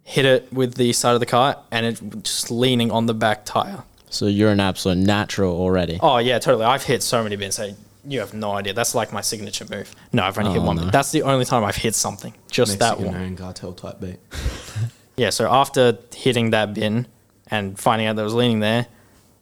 hit 0.02 0.24
it 0.24 0.52
with 0.52 0.74
the 0.74 0.92
side 0.92 1.14
of 1.14 1.20
the 1.20 1.26
car, 1.26 1.58
and 1.70 1.86
it 1.86 2.22
just 2.22 2.50
leaning 2.50 2.90
on 2.90 3.06
the 3.06 3.14
back 3.14 3.44
tire. 3.44 3.84
So 4.10 4.26
you're 4.26 4.50
an 4.50 4.60
absolute 4.60 4.98
natural 4.98 5.56
already. 5.56 5.98
Oh 6.00 6.18
yeah, 6.18 6.38
totally. 6.38 6.64
I've 6.64 6.84
hit 6.84 7.02
so 7.02 7.22
many 7.22 7.36
bins. 7.36 7.56
Hey, 7.56 7.74
you 8.06 8.20
have 8.20 8.34
no 8.34 8.52
idea. 8.52 8.72
That's 8.72 8.94
like 8.94 9.12
my 9.12 9.20
signature 9.20 9.66
move. 9.68 9.94
No, 10.12 10.22
I've 10.22 10.38
only 10.38 10.52
hit 10.52 10.62
oh, 10.62 10.66
one. 10.66 10.76
no. 10.76 10.90
That's 10.90 11.10
the 11.10 11.22
only 11.22 11.44
time 11.44 11.64
I've 11.64 11.76
hit 11.76 11.94
something. 11.94 12.34
Just 12.50 12.78
that 12.78 13.00
one. 13.00 13.14
owned 13.14 13.38
cartel 13.38 13.72
type 13.72 14.00
beat. 14.00 14.18
Yeah. 15.16 15.30
So 15.30 15.48
after 15.48 15.96
hitting 16.12 16.50
that 16.50 16.74
bin 16.74 17.06
and 17.48 17.78
finding 17.78 18.08
out 18.08 18.16
that 18.16 18.22
it 18.22 18.24
was 18.24 18.34
leaning 18.34 18.58
there, 18.58 18.88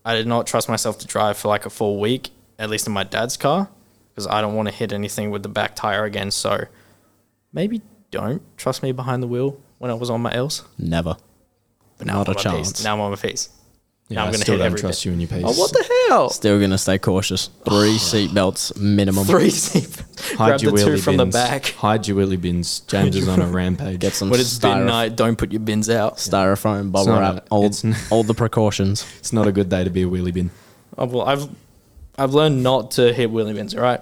I 0.05 0.15
did 0.15 0.27
not 0.27 0.47
trust 0.47 0.69
myself 0.69 0.99
to 0.99 1.07
drive 1.07 1.39
for 1.39 1.49
like 1.49 1.65
a 1.65 1.71
full 1.71 1.99
week, 1.99 2.29
at 2.59 2.69
least 2.69 2.87
in 2.87 2.93
my 2.93 3.05
dad's 3.05 3.39
car, 3.39 3.71
because 4.15 4.27
I 4.27 4.41
don't 4.41 4.55
want 4.55 4.69
to 4.69 4.75
hit 4.75 4.93
anything 4.93 5.31
with 5.31 5.43
the 5.43 5.49
back 5.49 5.75
tire 5.75 6.05
again. 6.05 6.31
So 6.31 6.65
maybe 7.53 7.81
don't 8.11 8.43
trust 8.57 8.83
me 8.83 8.93
behind 8.93 9.23
the 9.23 9.27
wheel 9.27 9.59
when 9.79 9.91
I 9.91 9.95
was 9.95 10.11
on 10.11 10.21
my 10.21 10.33
L's. 10.35 10.65
Never. 10.79 11.17
But 11.99 12.07
now 12.07 12.15
Not 12.23 12.29
I'm 12.29 12.35
a 12.35 12.39
on 12.39 12.45
my 12.45 12.59
P's. 12.59 12.69
chance. 12.73 12.85
Now 12.85 12.95
I'm 12.95 13.01
on 13.01 13.11
my 13.11 13.17
P's. 13.17 13.49
Now 14.11 14.25
I 14.25 14.27
I'm 14.27 14.33
gonna 14.33 14.45
hit 14.45 14.47
don't 14.59 14.61
every 14.61 14.79
trust 14.81 15.01
bit. 15.01 15.07
you 15.07 15.13
and 15.13 15.21
your 15.23 15.29
piece. 15.29 15.43
Oh, 15.47 15.59
what 15.59 15.73
the 15.73 16.07
hell? 16.09 16.29
Still 16.29 16.61
gonna 16.61 16.77
stay 16.77 16.99
cautious. 16.99 17.49
Three 17.65 17.97
seatbelts 17.99 18.77
minimum. 18.79 19.25
Three 19.25 19.49
seat. 19.49 19.89
Grab 20.37 20.61
the 20.61 20.67
two 20.67 20.73
wheelie 20.73 21.03
from 21.03 21.17
the 21.17 21.25
bins. 21.25 21.35
back. 21.35 21.67
Hide 21.67 22.07
your 22.07 22.19
wheelie 22.19 22.39
bins. 22.41 22.81
James 22.81 23.17
is 23.17 23.27
on 23.29 23.41
a 23.41 23.47
rampage. 23.59 24.01
Get 24.01 24.13
some 24.13 24.29
When 24.29 24.39
it's 24.41 24.59
bin 24.59 24.71
styro- 24.71 24.87
night, 24.87 25.17
don't 25.17 25.37
put 25.39 25.51
your 25.53 25.61
bins 25.61 25.89
out. 25.89 26.17
styrofoam 26.19 26.93
bubble 26.93 27.19
wrap. 27.19 27.37
a- 27.37 27.43
all, 27.49 27.71
all 28.11 28.23
the 28.23 28.35
precautions. 28.35 29.07
It's 29.21 29.33
not 29.33 29.47
a 29.47 29.53
good 29.53 29.71
day 29.71 29.83
to 29.85 29.91
be 29.91 30.03
a 30.03 30.07
wheelie 30.07 30.35
bin. 30.35 30.51
Oh, 30.99 31.07
well, 31.07 31.23
I've 31.23 31.49
I've 32.19 32.35
learned 32.35 32.63
not 32.63 32.93
to 32.93 33.13
hit 33.13 33.31
wheelie 33.31 33.55
bins. 33.55 33.75
All 33.75 33.81
right, 33.83 34.01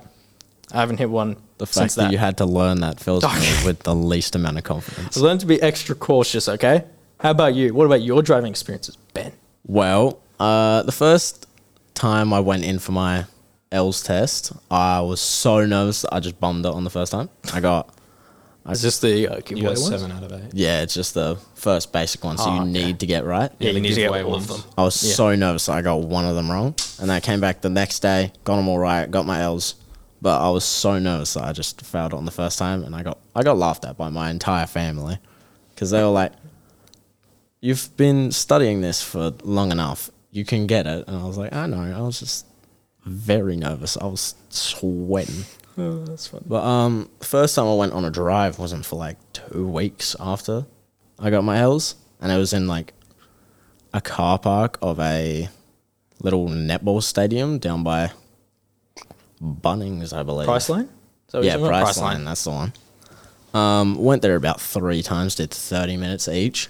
I 0.73 0.81
haven't 0.81 0.99
hit 0.99 1.11
one 1.11 1.37
The 1.59 1.67
fact 1.67 1.75
since 1.75 1.95
that, 1.97 2.03
that. 2.05 2.13
you 2.13 2.19
had 2.19 2.37
to 2.39 2.45
learn 2.47 2.81
that 2.81 3.01
fills 3.01 3.23
me 3.25 3.53
with 3.67 3.81
the 3.85 3.95
least 3.95 4.35
amount 4.35 4.59
of 4.59 4.65
confidence. 4.65 5.17
I've 5.17 5.23
learned 5.23 5.41
to 5.41 5.47
be 5.47 5.61
extra 5.63 5.95
cautious. 5.95 6.49
Okay, 6.49 6.85
how 7.21 7.31
about 7.31 7.55
you? 7.55 7.73
What 7.75 7.87
about 7.87 8.03
your 8.03 8.23
driving 8.23 8.51
experiences, 8.51 8.97
Ben? 9.15 9.33
Well, 9.67 10.21
uh, 10.39 10.83
the 10.83 10.93
first 10.93 11.47
time 11.95 12.33
I 12.33 12.41
went 12.41 12.65
in 12.65 12.79
for 12.79 12.93
my 12.93 13.27
L's 13.73 14.03
test, 14.03 14.53
I 14.71 15.01
was 15.01 15.21
so 15.21 15.65
nervous 15.65 16.05
I 16.11 16.19
just 16.21 16.41
bummed 16.41 16.67
it 16.67 16.73
on 16.73 16.83
the 16.85 16.91
first 16.91 17.13
time. 17.13 17.29
I 17.53 17.61
got, 17.61 17.95
Is 18.69 18.83
this 18.83 18.99
the 19.01 19.27
uh, 19.29 19.37
You 19.37 19.43
giveaway 19.43 19.75
got 19.75 19.81
ones? 19.81 19.89
seven 19.89 20.13
out 20.13 20.23
of 20.23 20.33
eight. 20.33 20.51
yeah, 20.53 20.83
it's 20.83 20.95
just 20.95 21.15
the 21.15 21.37
first 21.55 21.93
basic 21.93 22.23
one, 22.23 22.37
so 22.39 22.45
Oh, 22.47 22.55
you 22.57 22.61
okay. 22.63 22.71
need 22.71 23.01
to 23.01 23.07
get 23.07 23.25
right. 23.25 23.51
Yeah, 23.59 23.69
Yeah, 23.69 23.73
you 23.75 23.81
need 23.81 23.89
to 23.91 23.95
get 23.95 24.01
giveaway 24.13 24.23
all 24.23 24.35
of 24.37 24.47
them. 24.49 24.63
I 24.77 24.83
was 24.83 25.03
Yeah. 25.03 25.15
so 25.15 25.35
nervous 25.35 25.67
that 25.67 25.73
I 25.73 25.83
got 25.83 26.01
one 26.03 26.25
of 26.27 26.35
them 26.37 26.51
wrong. 26.51 26.75
And 27.01 27.11
I 27.11 27.21
came 27.21 27.41
back 27.41 27.63
the 27.63 27.71
next 27.71 28.01
day, 28.01 28.33
got 28.45 28.57
them 28.57 28.69
all 28.69 28.79
right, 28.79 29.11
got 29.11 29.25
my 29.27 29.41
L's. 29.41 29.75
But 30.23 30.41
I 30.43 30.51
was 30.51 30.65
so 30.65 30.99
nervous 30.99 31.33
that 31.35 31.45
I 31.45 31.53
just 31.53 31.81
failed 31.81 32.13
on 32.13 32.27
the 32.27 32.31
first 32.31 32.59
time 32.59 32.85
and 32.85 32.95
I 32.95 33.03
got 33.03 33.19
I 33.35 33.43
got 33.43 33.57
laughed 33.57 33.87
at 33.87 33.97
by 33.97 34.11
my 34.11 34.29
entire 34.31 34.67
family. 34.67 35.19
Because 35.75 35.91
they 35.91 36.03
were 36.03 36.11
like, 36.11 36.33
You've 37.63 37.95
been 37.97 38.31
studying 38.31 38.81
this 38.83 39.03
for 39.03 39.33
long 39.43 39.71
enough. 39.73 40.11
You 40.31 40.45
can 40.45 40.67
get 40.67 40.87
it. 40.87 41.05
And 41.09 41.17
I 41.17 41.25
was 41.25 41.37
like, 41.39 41.53
I 41.55 41.67
know. 41.67 41.81
I 41.97 42.01
was 42.03 42.21
just 42.21 42.47
very 43.05 43.57
nervous. 43.57 43.97
I 43.99 44.07
was 44.07 44.35
sweating. 44.51 45.45
That's 46.07 46.27
fun. 46.27 46.45
But 46.47 46.63
um, 46.65 47.11
first 47.21 47.55
time 47.57 47.67
I 47.67 47.75
went 47.75 47.93
on 47.93 48.05
a 48.05 48.11
drive 48.11 48.59
wasn't 48.59 48.85
for 48.87 48.97
like 48.97 49.17
two 49.33 49.67
weeks 49.67 50.15
after 50.21 50.67
I 51.19 51.31
got 51.31 51.45
my 51.45 51.59
L's, 51.59 51.95
and 52.21 52.31
it 52.33 52.37
was 52.37 52.53
in 52.53 52.67
like 52.67 52.93
a 53.93 54.01
car 54.01 54.39
park 54.39 54.79
of 54.83 54.99
a 55.01 55.49
little 56.23 56.49
netball 56.49 57.03
stadium 57.03 57.59
down 57.59 57.83
by 57.83 58.11
Bunnings, 59.43 60.13
I 60.13 60.23
believe. 60.23 60.49
Priceline? 60.49 60.85
Is 60.85 61.33
that 61.33 61.39
what 61.39 61.45
Yeah, 61.47 61.57
you're? 61.57 61.71
Priceline. 61.71 62.25
That's 62.25 62.45
the 62.45 62.51
one. 62.51 62.73
Um, 63.55 63.97
went 63.97 64.23
there 64.23 64.37
about 64.37 64.61
three 64.61 65.03
times. 65.03 65.35
Did 65.35 65.51
thirty 65.51 65.97
minutes 65.97 66.29
each. 66.29 66.69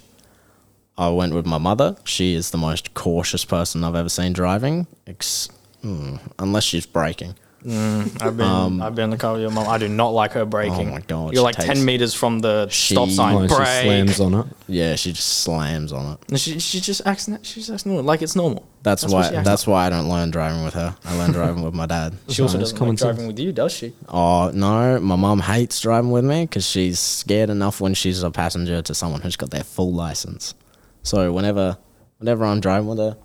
I 0.97 1.09
went 1.09 1.33
with 1.33 1.45
my 1.45 1.57
mother. 1.57 1.95
She 2.05 2.33
is 2.33 2.51
the 2.51 2.57
most 2.57 2.93
cautious 2.93 3.45
person 3.45 3.83
I've 3.83 3.95
ever 3.95 4.09
seen 4.09 4.33
driving, 4.33 4.87
ex- 5.07 5.49
mm, 5.83 6.19
unless 6.37 6.63
she's 6.63 6.85
braking. 6.85 7.35
I've 7.63 8.35
been 8.37 8.81
I've 8.81 8.95
been 8.95 9.05
in 9.05 9.09
the 9.11 9.17
car 9.17 9.33
with 9.33 9.41
your 9.43 9.51
mum. 9.51 9.67
I 9.67 9.77
do 9.77 9.87
not 9.87 10.09
like 10.09 10.31
her 10.33 10.45
braking. 10.45 10.87
Um, 10.87 10.87
Oh 10.87 10.91
my 10.95 11.01
God, 11.01 11.33
You're 11.33 11.43
like 11.43 11.55
takes- 11.55 11.67
ten 11.67 11.85
meters 11.85 12.13
from 12.13 12.39
the 12.39 12.67
stop 12.69 13.07
She- 13.09 13.13
sign. 13.15 13.35
Oh, 13.35 13.41
she 13.47 13.53
slams 13.53 14.19
on 14.19 14.33
it. 14.33 14.45
Yeah, 14.67 14.95
she 14.95 15.11
just 15.13 15.27
slams 15.43 15.93
on 15.93 16.13
it. 16.13 16.19
And 16.29 16.39
she 16.39 16.59
she 16.59 16.79
just 16.79 17.01
acts 17.05 17.27
na- 17.27 17.37
she 17.43 17.59
just 17.59 17.69
acts 17.71 17.85
normal, 17.85 18.03
like 18.03 18.21
it's 18.23 18.35
normal. 18.35 18.65
That's, 18.83 19.03
what 19.03 19.11
why. 19.13 19.29
she 19.29 19.35
acts 19.35 19.47
That's 19.47 19.67
why 19.67 19.85
I 19.85 19.89
don't 19.91 20.09
learn 20.09 20.31
driving 20.31 20.63
with 20.63 20.73
her. 20.73 20.95
I 21.05 21.15
learn 21.17 21.31
driving 21.33 21.61
with 21.63 21.75
my 21.75 21.85
dad. 21.85 22.13
like. 22.13 22.21
She 22.35 22.41
also 22.41 22.57
Nice, 22.57 22.63
doesn't 22.69 22.77
common 22.79 22.93
like 22.93 22.99
driving 22.99 23.17
sense. 23.17 23.27
with 23.27 23.39
you, 23.39 23.51
does 23.51 23.71
she? 23.73 23.93
Oh 24.09 24.49
no, 24.53 24.99
my 24.99 25.15
mum 25.15 25.39
hates 25.39 25.79
driving 25.79 26.09
with 26.09 26.25
me 26.25 26.45
because 26.45 26.65
she's 26.67 26.99
scared 26.99 27.49
enough 27.51 27.79
when 27.79 27.93
she's 27.93 28.23
a 28.23 28.31
passenger 28.31 28.81
to 28.81 28.95
someone 28.95 29.21
who's 29.21 29.35
got 29.35 29.51
their 29.51 29.63
full 29.63 29.93
license. 29.93 30.55
So 31.03 31.31
whenever, 31.31 31.77
whenever 32.17 32.43
I'm 32.45 32.59
driving 32.59 32.87
with 32.87 32.97
her, 32.97 33.17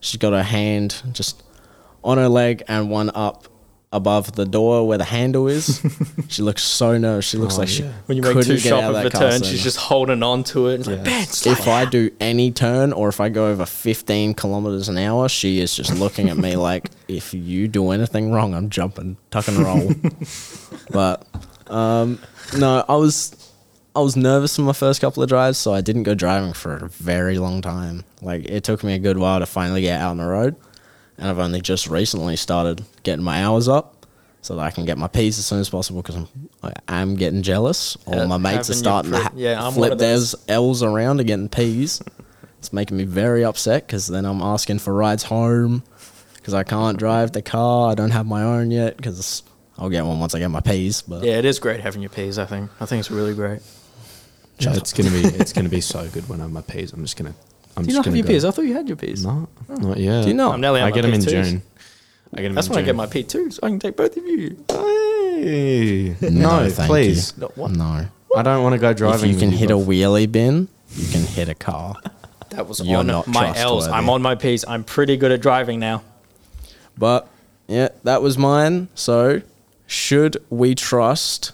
she's 0.00 0.18
got 0.18 0.32
her 0.32 0.42
hand 0.42 1.02
just 1.12 1.42
on 2.04 2.16
her 2.18 2.28
leg 2.28 2.62
and 2.68 2.90
one 2.90 3.10
up 3.14 3.48
above 3.92 4.32
the 4.32 4.44
door 4.46 4.86
where 4.88 4.96
the 4.98 5.04
handle 5.04 5.46
is. 5.48 5.80
she 6.28 6.42
looks 6.42 6.62
so 6.62 6.96
nervous. 6.96 7.26
She 7.26 7.36
looks 7.36 7.56
Oh, 7.56 7.58
like 7.58 7.68
she 7.68 7.82
yeah. 7.82 7.92
When 8.06 8.16
you 8.16 8.22
make 8.22 8.32
couldn't 8.32 8.50
too 8.52 8.58
sharp 8.58 8.84
of 8.94 9.04
a 9.04 9.10
turn, 9.10 9.32
soon. 9.32 9.42
she's 9.42 9.62
just 9.62 9.76
holding 9.76 10.22
on 10.22 10.44
to 10.44 10.68
it. 10.68 10.80
It's 10.80 10.88
like, 10.88 10.98
Yeah. 10.98 11.02
Ben, 11.04 11.26
slow 11.26 11.52
If 11.52 11.68
I 11.68 11.84
do 11.84 12.10
any 12.20 12.50
turn 12.50 12.92
or 12.92 13.08
if 13.08 13.20
I 13.20 13.28
go 13.28 13.48
over 13.48 13.66
15 13.66 14.34
kilometers 14.34 14.88
an 14.88 14.96
hour, 14.98 15.28
she 15.28 15.60
is 15.60 15.74
just 15.76 15.94
looking 15.94 16.28
at 16.30 16.36
me 16.36 16.56
like, 16.70 16.90
if 17.08 17.34
you 17.34 17.68
do 17.68 17.90
anything 17.90 18.32
wrong, 18.32 18.54
I'm 18.54 18.70
jumping, 18.70 19.16
tuck 19.30 19.46
and 19.48 19.58
roll. 19.58 19.92
but 20.90 21.26
um, 21.68 22.18
no, 22.56 22.84
I 22.88 22.96
was 22.96 23.36
I 23.94 24.00
was 24.00 24.16
nervous 24.16 24.58
in 24.58 24.64
my 24.64 24.72
first 24.72 25.00
couple 25.02 25.22
of 25.22 25.28
drives, 25.28 25.58
so 25.58 25.74
I 25.74 25.82
didn't 25.82 26.04
go 26.04 26.14
driving 26.14 26.54
for 26.54 26.76
a 26.76 26.88
very 26.88 27.36
long 27.38 27.60
time. 27.60 28.04
Like 28.22 28.44
it 28.46 28.64
took 28.64 28.82
me 28.82 28.94
a 28.94 28.98
good 28.98 29.18
while 29.18 29.38
to 29.40 29.46
finally 29.46 29.82
get 29.82 30.00
out 30.00 30.12
on 30.12 30.16
the 30.16 30.24
road, 30.26 30.56
and 31.22 31.30
I've 31.30 31.38
only 31.38 31.60
just 31.60 31.86
recently 31.86 32.34
started 32.36 32.84
getting 33.04 33.24
my 33.24 33.42
hours 33.44 33.68
up. 33.68 34.06
So 34.42 34.56
that 34.56 34.62
I 34.62 34.72
can 34.72 34.84
get 34.86 34.98
my 34.98 35.06
P's 35.06 35.38
as 35.38 35.46
soon 35.46 35.60
as 35.60 35.70
possible 35.70 36.02
because 36.02 36.16
I'm 36.16 36.26
I 36.64 36.72
am 37.00 37.14
getting 37.14 37.42
jealous. 37.42 37.96
All 38.06 38.16
Yeah, 38.16 38.26
my 38.26 38.38
mates 38.38 38.68
are 38.70 38.72
having 38.72 38.74
your 38.74 38.74
starting 38.74 39.12
to 39.12 39.16
pre- 39.18 39.24
ha- 39.24 39.32
yeah, 39.36 39.58
I'm 39.58 39.64
one 39.66 39.90
flip 39.90 39.98
their 40.00 40.14
those. 40.14 40.34
L's 40.48 40.82
around 40.82 41.20
and 41.20 41.28
getting 41.28 41.48
P's. 41.48 42.02
It's 42.58 42.72
making 42.72 42.96
me 42.96 43.04
very 43.04 43.44
upset 43.44 43.86
because 43.86 44.08
then 44.08 44.24
I'm 44.24 44.42
asking 44.42 44.80
for 44.80 44.92
rides 44.92 45.22
home 45.22 45.84
because 46.34 46.54
I 46.54 46.64
can't 46.64 46.98
drive 46.98 47.30
the 47.30 47.40
car. 47.40 47.92
I 47.92 47.94
don't 47.94 48.10
have 48.10 48.26
my 48.26 48.42
own 48.42 48.72
yet 48.72 48.96
because 48.96 49.44
I'll 49.78 49.90
get 49.90 50.04
one 50.04 50.18
once 50.18 50.34
I 50.34 50.40
get 50.40 50.48
my 50.48 50.60
P's. 50.60 51.02
But 51.02 51.22
Yeah, 51.22 51.38
it 51.38 51.44
is 51.44 51.60
great 51.60 51.78
having 51.78 52.02
your 52.02 52.10
P's. 52.10 52.36
I 52.36 52.44
think. 52.44 52.68
I 52.80 52.86
think 52.86 52.98
it's 52.98 53.12
really 53.12 53.34
great. 53.34 53.60
Yeah, 54.58 54.74
it's 54.74 54.92
gonna 54.92 55.10
be 55.10 55.20
it's 55.38 55.52
gonna 55.52 55.68
be 55.68 55.80
so 55.80 56.08
good 56.08 56.28
when 56.28 56.40
I 56.40 56.44
have 56.44 56.52
my 56.52 56.62
P's. 56.62 56.92
I'm 56.92 57.02
just 57.02 57.16
gonna. 57.16 57.34
I'm 57.76 57.84
Do 57.84 57.90
you 57.90 57.96
not 57.96 58.04
have 58.04 58.14
your 58.14 58.24
go- 58.24 58.28
P's? 58.32 58.44
I 58.44 58.50
thought 58.50 58.62
you 58.64 58.74
had 58.74 58.86
your 58.88 58.96
P's. 58.96 59.24
No, 59.24 59.48
not 59.68 59.96
yet. 59.98 60.22
Do 60.22 60.28
you 60.28 60.34
not? 60.34 60.54
I'm 60.54 60.60
nearly 60.60 60.80
I 60.82 60.90
get 60.90 61.02
them 61.02 61.14
in 61.14 61.20
P2s. 61.20 61.30
June. 61.44 61.62
I 62.34 62.36
get 62.36 62.42
them 62.48 62.54
That's 62.54 62.66
in 62.68 62.74
when 62.74 62.82
I 62.82 62.86
get 62.86 62.96
my 62.96 63.06
P2, 63.06 63.52
so 63.52 63.60
I 63.62 63.68
can 63.68 63.78
take 63.78 63.96
both 63.96 64.16
of 64.16 64.24
you. 64.26 64.56
Hey. 64.70 66.16
No, 66.22 66.60
No, 66.60 66.70
thank 66.70 66.88
please. 66.88 67.36
No, 67.36 67.48
what? 67.56 67.70
no. 67.72 68.06
I 68.36 68.42
don't 68.42 68.62
want 68.62 68.74
to 68.74 68.78
go 68.78 68.92
driving. 68.94 69.30
If 69.30 69.34
you 69.34 69.38
can 69.40 69.50
with 69.50 69.58
hit 69.60 69.70
a 69.70 69.74
wheelie 69.74 70.30
bin, 70.30 70.68
you 70.94 71.08
can 71.08 71.22
hit 71.22 71.48
a 71.48 71.54
car. 71.54 71.96
That 72.50 72.68
was 72.68 72.80
You're 72.80 72.98
on 72.98 73.06
not 73.06 73.26
my 73.28 73.56
L's. 73.56 73.88
I'm 73.88 74.10
on 74.10 74.20
my 74.20 74.34
P's. 74.34 74.62
I'm 74.68 74.84
pretty 74.84 75.16
good 75.16 75.32
at 75.32 75.40
driving 75.40 75.80
now. 75.80 76.02
But 76.98 77.26
yeah, 77.66 77.88
that 78.04 78.20
was 78.20 78.36
mine. 78.36 78.88
So 78.94 79.40
should 79.86 80.36
we 80.50 80.74
trust 80.74 81.52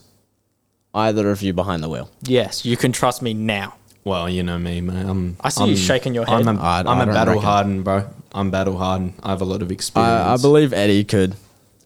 either 0.93 1.31
of 1.31 1.41
you 1.41 1.53
behind 1.53 1.85
the 1.85 1.89
wheel? 1.89 2.11
Yes, 2.23 2.65
you 2.65 2.77
can 2.77 2.91
trust 2.91 3.23
me 3.23 3.33
now. 3.33 3.77
Well, 4.09 4.29
you 4.29 4.43
know 4.43 4.59
me, 4.59 4.81
man. 4.81 5.09
I'm, 5.09 5.37
I 5.41 5.49
see 5.51 5.65
you 5.65 5.69
I'm- 5.71 5.77
shaking 5.77 6.15
your 6.15 6.25
head. 6.27 6.35
I'm 6.35 6.47
head. 6.47 6.57
a, 6.57 6.61
I- 6.61 6.81
I'm 6.81 6.99
I 7.01 7.03
a 7.03 7.07
battle 7.07 7.35
reckon. 7.35 7.49
hardened, 7.49 7.85
bro. 7.85 8.09
I'm 8.33 8.51
battle 8.51 8.77
hardened. 8.79 9.15
I 9.23 9.31
have 9.31 9.41
a 9.41 9.45
lot 9.45 9.63
of 9.63 9.71
experience. 9.71 10.13
I, 10.27 10.35
I 10.35 10.37
believe 10.39 10.73
Eddie 10.73 11.05
could. 11.05 11.35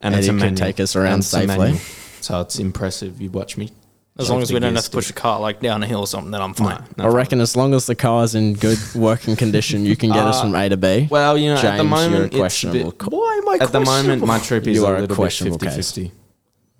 and 0.00 0.14
Eddie 0.14 0.20
it's 0.20 0.28
a 0.28 0.30
could 0.32 0.40
manual. 0.40 0.56
take 0.56 0.80
us 0.80 0.96
around 0.96 1.12
And 1.14 1.24
safely. 1.24 1.76
So 2.20 2.40
it's 2.40 2.58
impressive. 2.58 3.20
You 3.20 3.30
watch 3.30 3.56
me. 3.56 3.70
As 4.18 4.28
long 4.28 4.42
as 4.42 4.52
we 4.52 4.60
don't 4.60 4.74
have 4.74 4.84
to 4.84 4.90
push 4.90 5.08
a 5.08 5.14
car 5.14 5.40
like 5.40 5.60
down 5.60 5.82
a 5.82 5.86
hill 5.86 6.00
or 6.00 6.06
something, 6.06 6.30
then 6.32 6.42
I'm 6.42 6.52
fine. 6.52 6.84
No, 6.98 7.04
I 7.04 7.08
no. 7.08 7.14
reckon 7.14 7.40
as 7.40 7.56
long 7.56 7.72
as 7.74 7.86
the 7.86 7.94
car's 7.94 8.34
in 8.34 8.52
good 8.54 8.78
working 8.94 9.36
condition, 9.36 9.86
you 9.86 9.96
can 9.96 10.10
get 10.10 10.18
us 10.24 10.36
Uh, 10.36 10.42
from 10.42 10.54
A 10.54 10.68
to 10.68 10.76
B. 10.76 11.08
Well, 11.10 11.38
you 11.38 11.48
know, 11.54 11.56
James, 11.56 11.64
at 11.66 11.76
the 11.78 11.84
moment, 11.84 12.12
you're 12.12 12.22
a 12.22 12.26
it's 12.26 12.34
a 12.34 12.38
questionable. 12.38 12.90
bit- 12.90 12.98
co- 12.98 13.10
Why 13.16 13.40
am 13.42 13.48
I 13.48 13.64
At 13.64 13.72
the 13.72 13.80
moment, 13.80 14.24
my 14.26 14.38
trip 14.38 14.66
is 14.66 14.76
You 14.76 14.84
a 14.84 14.88
are 14.88 14.96
a 14.96 15.00
little 15.00 15.08
bit 15.08 15.16
questionable 15.16 15.58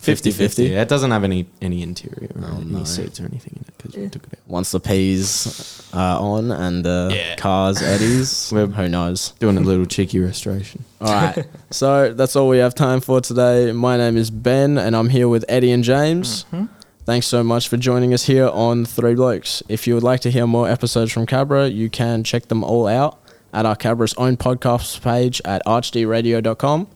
50 0.03 0.31
case. 0.31 0.37
50. 0.37 0.65
Yeah, 0.65 0.83
it 0.83 0.89
doesn't 0.89 1.11
have 1.11 1.25
any 1.25 1.47
any 1.61 1.83
interior 1.83 2.31
oh, 2.37 2.43
or 2.43 2.61
any 2.61 2.65
no. 2.65 2.85
seats 2.85 3.21
or 3.21 3.25
anything 3.27 3.55
in 3.57 3.63
it 3.69 3.77
because 3.79 3.97
we 3.97 4.09
took 4.09 4.25
it 4.25 4.35
out. 4.35 4.41
Once 4.49 4.71
the 4.73 4.81
P's 4.81 5.89
are 5.93 6.19
on 6.21 6.51
and 6.51 6.85
the 6.85 7.11
Yeah. 7.15 7.37
car's 7.37 7.81
Eddie's, 7.93 8.51
We're- 8.53 8.73
who 8.73 8.89
knows? 8.89 9.33
Doing 9.39 9.57
a 9.59 9.61
little 9.61 9.87
cheeky 9.87 10.19
restoration. 10.19 10.85
All 11.01 11.13
right. 11.13 11.47
so 11.71 12.13
that's 12.13 12.37
all 12.37 12.49
we 12.49 12.59
have 12.59 12.75
time 12.75 13.01
for 13.01 13.21
today. 13.21 13.73
My 13.73 13.97
name 13.97 14.17
is 14.17 14.31
Ben, 14.31 14.77
and 14.79 14.95
I'm 14.97 15.09
here 15.09 15.29
with 15.29 15.45
Eddie 15.49 15.71
and 15.73 15.85
James. 15.85 16.45
Mm-hmm. 16.53 16.67
Thanks 17.05 17.27
so 17.27 17.43
much 17.43 17.69
for 17.69 17.77
joining 17.77 18.15
us 18.15 18.25
here 18.27 18.49
on 18.49 18.85
Three 18.85 19.15
Blokes. 19.17 19.63
If 19.69 19.87
you 19.89 19.95
would 19.95 20.05
like 20.05 20.21
to 20.21 20.31
hear 20.31 20.47
more 20.47 20.69
episodes 20.69 21.11
from 21.13 21.27
Cabra, 21.27 21.67
you 21.69 21.91
can 21.91 22.23
check 22.23 22.47
them 22.47 22.63
all 22.63 22.87
out 22.87 23.19
at 23.53 23.67
our 23.67 23.75
Cabra's 23.77 24.15
own 24.15 24.37
podcast 24.37 25.03
page 25.03 25.41
at 25.45 25.65
archdradio.com. 25.67 26.87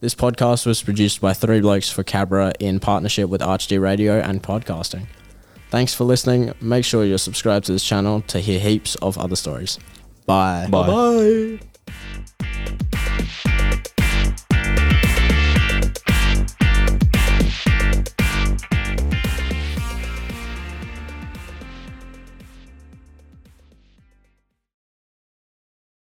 This 0.00 0.14
podcast 0.14 0.64
was 0.64 0.82
produced 0.82 1.20
by 1.20 1.34
Three 1.34 1.60
Blokes 1.60 1.90
for 1.90 2.02
Cabra 2.02 2.54
in 2.58 2.80
partnership 2.80 3.28
with 3.28 3.42
ArchD 3.42 3.78
Radio 3.82 4.18
and 4.18 4.42
Podcasting. 4.42 5.06
Thanks 5.68 5.92
for 5.92 6.04
listening. 6.04 6.54
Make 6.58 6.86
sure 6.86 7.04
you're 7.04 7.18
subscribed 7.18 7.66
to 7.66 7.72
this 7.72 7.84
channel 7.84 8.22
to 8.22 8.40
hear 8.40 8.58
heaps 8.58 8.94
of 8.96 9.18
other 9.18 9.36
stories. 9.36 9.78
Bye. 10.24 10.68
Bye. 10.70 10.86
Bye. 10.86 11.69